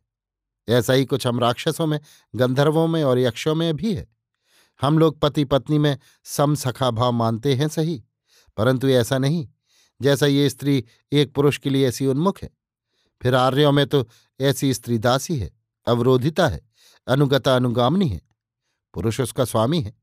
ऐसा 0.69 0.93
ही 0.93 1.05
कुछ 1.05 1.27
हम 1.27 1.39
राक्षसों 1.39 1.87
में, 1.87 1.99
गंधर्वों 2.35 2.87
में 2.87 3.03
और 3.03 3.19
यक्षों 3.19 3.55
में 3.55 3.75
भी 3.75 3.95
है। 3.95 4.07
हम 4.81 4.99
लोग 4.99 5.19
पति 5.19 5.45
पत्नी 5.45 5.77
में 5.77 5.97
सम 6.23 6.55
सखा 6.55 6.91
भाव 6.91 7.11
मानते 7.11 7.55
हैं 7.55 7.67
सही। 7.67 8.03
परंतु 8.59 8.87
ऐसा 8.87 9.17
नहीं, 9.17 9.49
जैसा 10.01 10.25
ये 10.25 10.49
स्त्री 10.49 10.85
एक 11.11 11.33
पुरुष 11.33 11.57
के 11.57 11.69
लिए 11.69 11.87
ऐसी 11.87 12.05
उन्मुख 12.05 12.43
है। 12.43 12.49
फिर 13.21 13.35
आर्यों 13.35 13.71
में 13.71 13.87
तो 13.87 14.09
ऐसी 14.39 14.73
स्त्री 14.73 14.97
दासी 14.97 15.37
है, 15.37 15.51
अवरोधिता 15.87 16.47
है, 16.47 16.61
अनुगता 17.07 17.55
अनुगामनी 17.55 18.07
है, 18.07 18.21
पुरुष 18.93 19.19
उसका 19.19 19.45
स्वामी 19.45 19.81
है। 19.81 19.93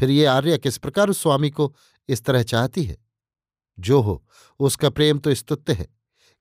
फिर 0.00 0.10
ये 0.10 0.24
आर्य 0.24 0.58
किस 0.58 0.78
प्रकार 0.78 1.10
उस 1.10 1.22
स्वामी 1.22 1.50
को 1.50 1.76
इस 2.08 2.24
तरह 2.24 2.42
चाहती 2.42 2.84
है? 2.84 2.96
जो 3.78 4.00
हो, 4.00 4.26
उसका 4.58 4.90
प्रेम 4.90 5.18
तो 5.18 5.34
स्तुत्य 5.34 5.72
है। 5.72 5.88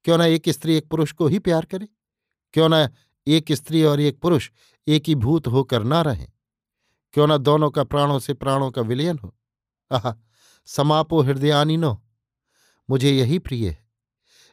क्यों 0.03 0.17
ना 0.17 0.25
एक 0.25 0.49
स्त्री 0.49 0.75
एक 0.75 0.89
पुरुष 0.89 1.11
को 1.11 1.27
ही 1.27 1.39
प्यार 1.39 1.65
करे? 1.65 1.87
क्यों 2.53 2.69
ना 2.69 2.89
एक 3.27 3.51
स्त्री 3.51 3.83
और 3.83 3.99
एक 3.99 4.19
पुरुष 4.19 4.51
एक 4.87 5.03
ही 5.07 5.15
भूत 5.15 5.47
होकर 5.47 5.83
ना 5.83 6.01
रहें? 6.01 6.27
क्यों 7.13 7.27
ना 7.27 7.37
दोनों 7.37 7.71
का 7.71 7.83
प्राणों 7.83 8.19
से 8.19 8.33
प्राणों 8.33 8.71
का 8.71 8.81
विलयन 8.81 9.19
हो? 9.23 9.35
आह 9.91 10.22
समापो 10.67 11.21
हृदयानिनो 11.21 11.99
मुझे 12.89 13.11
यही 13.11 13.39
प्रिय 13.39 13.67
है। 13.69 13.87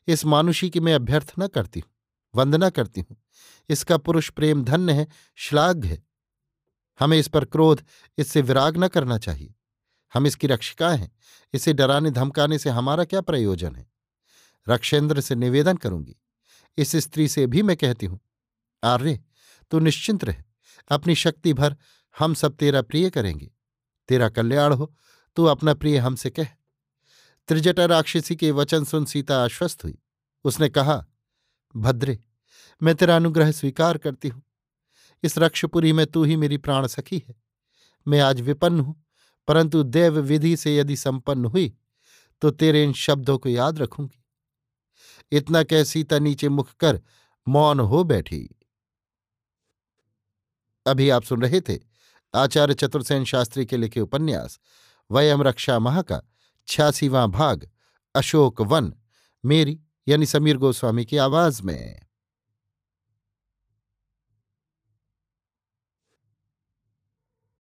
इस 0.09 0.25
मानुषी 0.25 0.71
की 0.71 0.81
मैं 0.81 0.95
अभ्यर्थ 0.95 1.33
न 1.39 1.47
करती 1.47 1.81
हूँ, 1.81 1.91
वंदना 2.35 2.71
करती 2.71 3.01
हूँ। 3.01 3.17
इसका 3.69 3.97
पुरुष 3.97 4.31
प्रेम 4.31 4.65
धन्य 4.65 4.93
है 4.93 5.07
श्लाघ्य 5.39 5.89
है। 5.89 6.03
हमें 7.01 7.19
इस 7.19 7.29
पर 7.29 7.45
क्रोध, 7.45 7.85
इससे 8.19 8.43
विराग 8.43 8.77
न 8.77 8.89
करना 8.89 9.19
चाहिए। 9.19 9.55
हम 10.13 10.27
इसकी 10.27 10.47
रक्षिका 10.47 10.91
हैं, 10.91 11.11
इसे 11.55 11.73
डराने, 11.73 12.11
धमकाने 12.11 12.59
से 12.59 12.71
हमारा 12.71 13.05
क्या 13.05 13.21
प्रयोजन 13.21 13.75
है? 13.77 13.87
रक्षेंद्र 14.67 15.21
से 15.21 15.35
निवेदन 15.35 15.77
करूँगी। 15.77 16.17
इस 16.79 16.97
स्त्री 16.97 17.29
से 17.29 17.47
भी 17.47 17.63
मैं 17.63 17.77
कहती 17.77 18.07
हूँ, 18.07 18.21
आर्य, 18.83 19.21
तू 19.71 19.79
निश्चिंत 19.79 20.25
रह। 20.25 20.43
अपनी 20.91 21.15
शक्ति 21.15 21.53
भर 21.53 21.77
हम 22.17 22.35
सब 22.35 22.57
तेरा 22.57 22.83
प्रिय 22.83 23.11
करेंगे। 23.11 23.51
तेरा 24.09 24.29
कल्याण 24.29 24.73
हो 24.73 24.93
तू 25.37 25.45
अपना 25.45 25.75
प्रिय 25.75 25.99
हमसे 25.99 26.31
कह। 26.31 26.47
त्रिजटा 27.49 27.85
राक्षसी 27.85 28.37
के 28.37 28.51
वचन 28.51 28.85
सुन 28.85 29.05
सीता 29.05 29.43
आश्वस्त 29.45 29.85
हुई। 29.85 29.99
उसने 30.45 30.69
कहा, 30.69 31.05
भद्रे, 31.75 32.19
मैं 32.81 32.95
तेरा 32.95 33.17
अनुग्रह 33.17 33.51
स्वीकार 33.53 33.99
करती 33.99 34.29
हूँ। 34.29 34.43
इस 35.23 35.39
रक्षपुरी 35.39 35.93
में 35.93 36.07
तू 36.07 36.25
ही 36.25 36.37
मेरी 36.37 36.57
प्राण 36.57 36.87
सखी 36.87 37.23
है। 37.29 37.35
मैं 38.07 38.21
आज 38.21 38.41
विपन्न 38.41 38.81
हूँ, 38.81 38.95
परंतु 39.49 39.83
देव 39.83 40.19
विधि 40.21 40.57
से 40.57 40.77
यदि 40.77 40.97
संपन्न 40.97 41.45
हुई 41.45 41.73
तो 42.43 42.51
तेरे 42.51 42.83
इन 42.85 42.93
शब्दों 42.93 43.37
को 43.39 43.49
याद 43.49 43.79
रखूँगी। 43.79 44.25
इतना 45.33 45.63
कह 45.63 45.85
सीता 45.85 46.19
नीचे 46.19 46.49
मुख 46.49 46.73
कर 46.75 47.01
मौन 47.47 47.81
हो 47.81 48.03
बैठी। 48.05 48.49
अभी 50.87 51.09
आप 51.11 51.23
सुन 51.23 51.43
रहे 51.43 51.61
थे 51.61 51.79
आचार्य 52.35 52.75
चतुर्सेन 52.75 53.25
शास्त्री 53.25 53.65
के 53.67 53.77
लिखे 53.77 54.01
उपन्यास 54.01 54.59
वयम 55.11 55.43
रक्षा 55.43 55.79
माह 55.79 56.03
का 56.03 56.23
छियासीवां 56.69 57.29
भाग, 57.29 57.69
अशोक 58.15 58.61
वन, 58.61 58.93
मेरी 59.45 59.81
यानी 60.09 60.27
समीर 60.27 60.57
गोस्वामी 60.57 61.05
की 61.05 61.17
आवाज़ 61.17 61.63
में। 61.63 62.07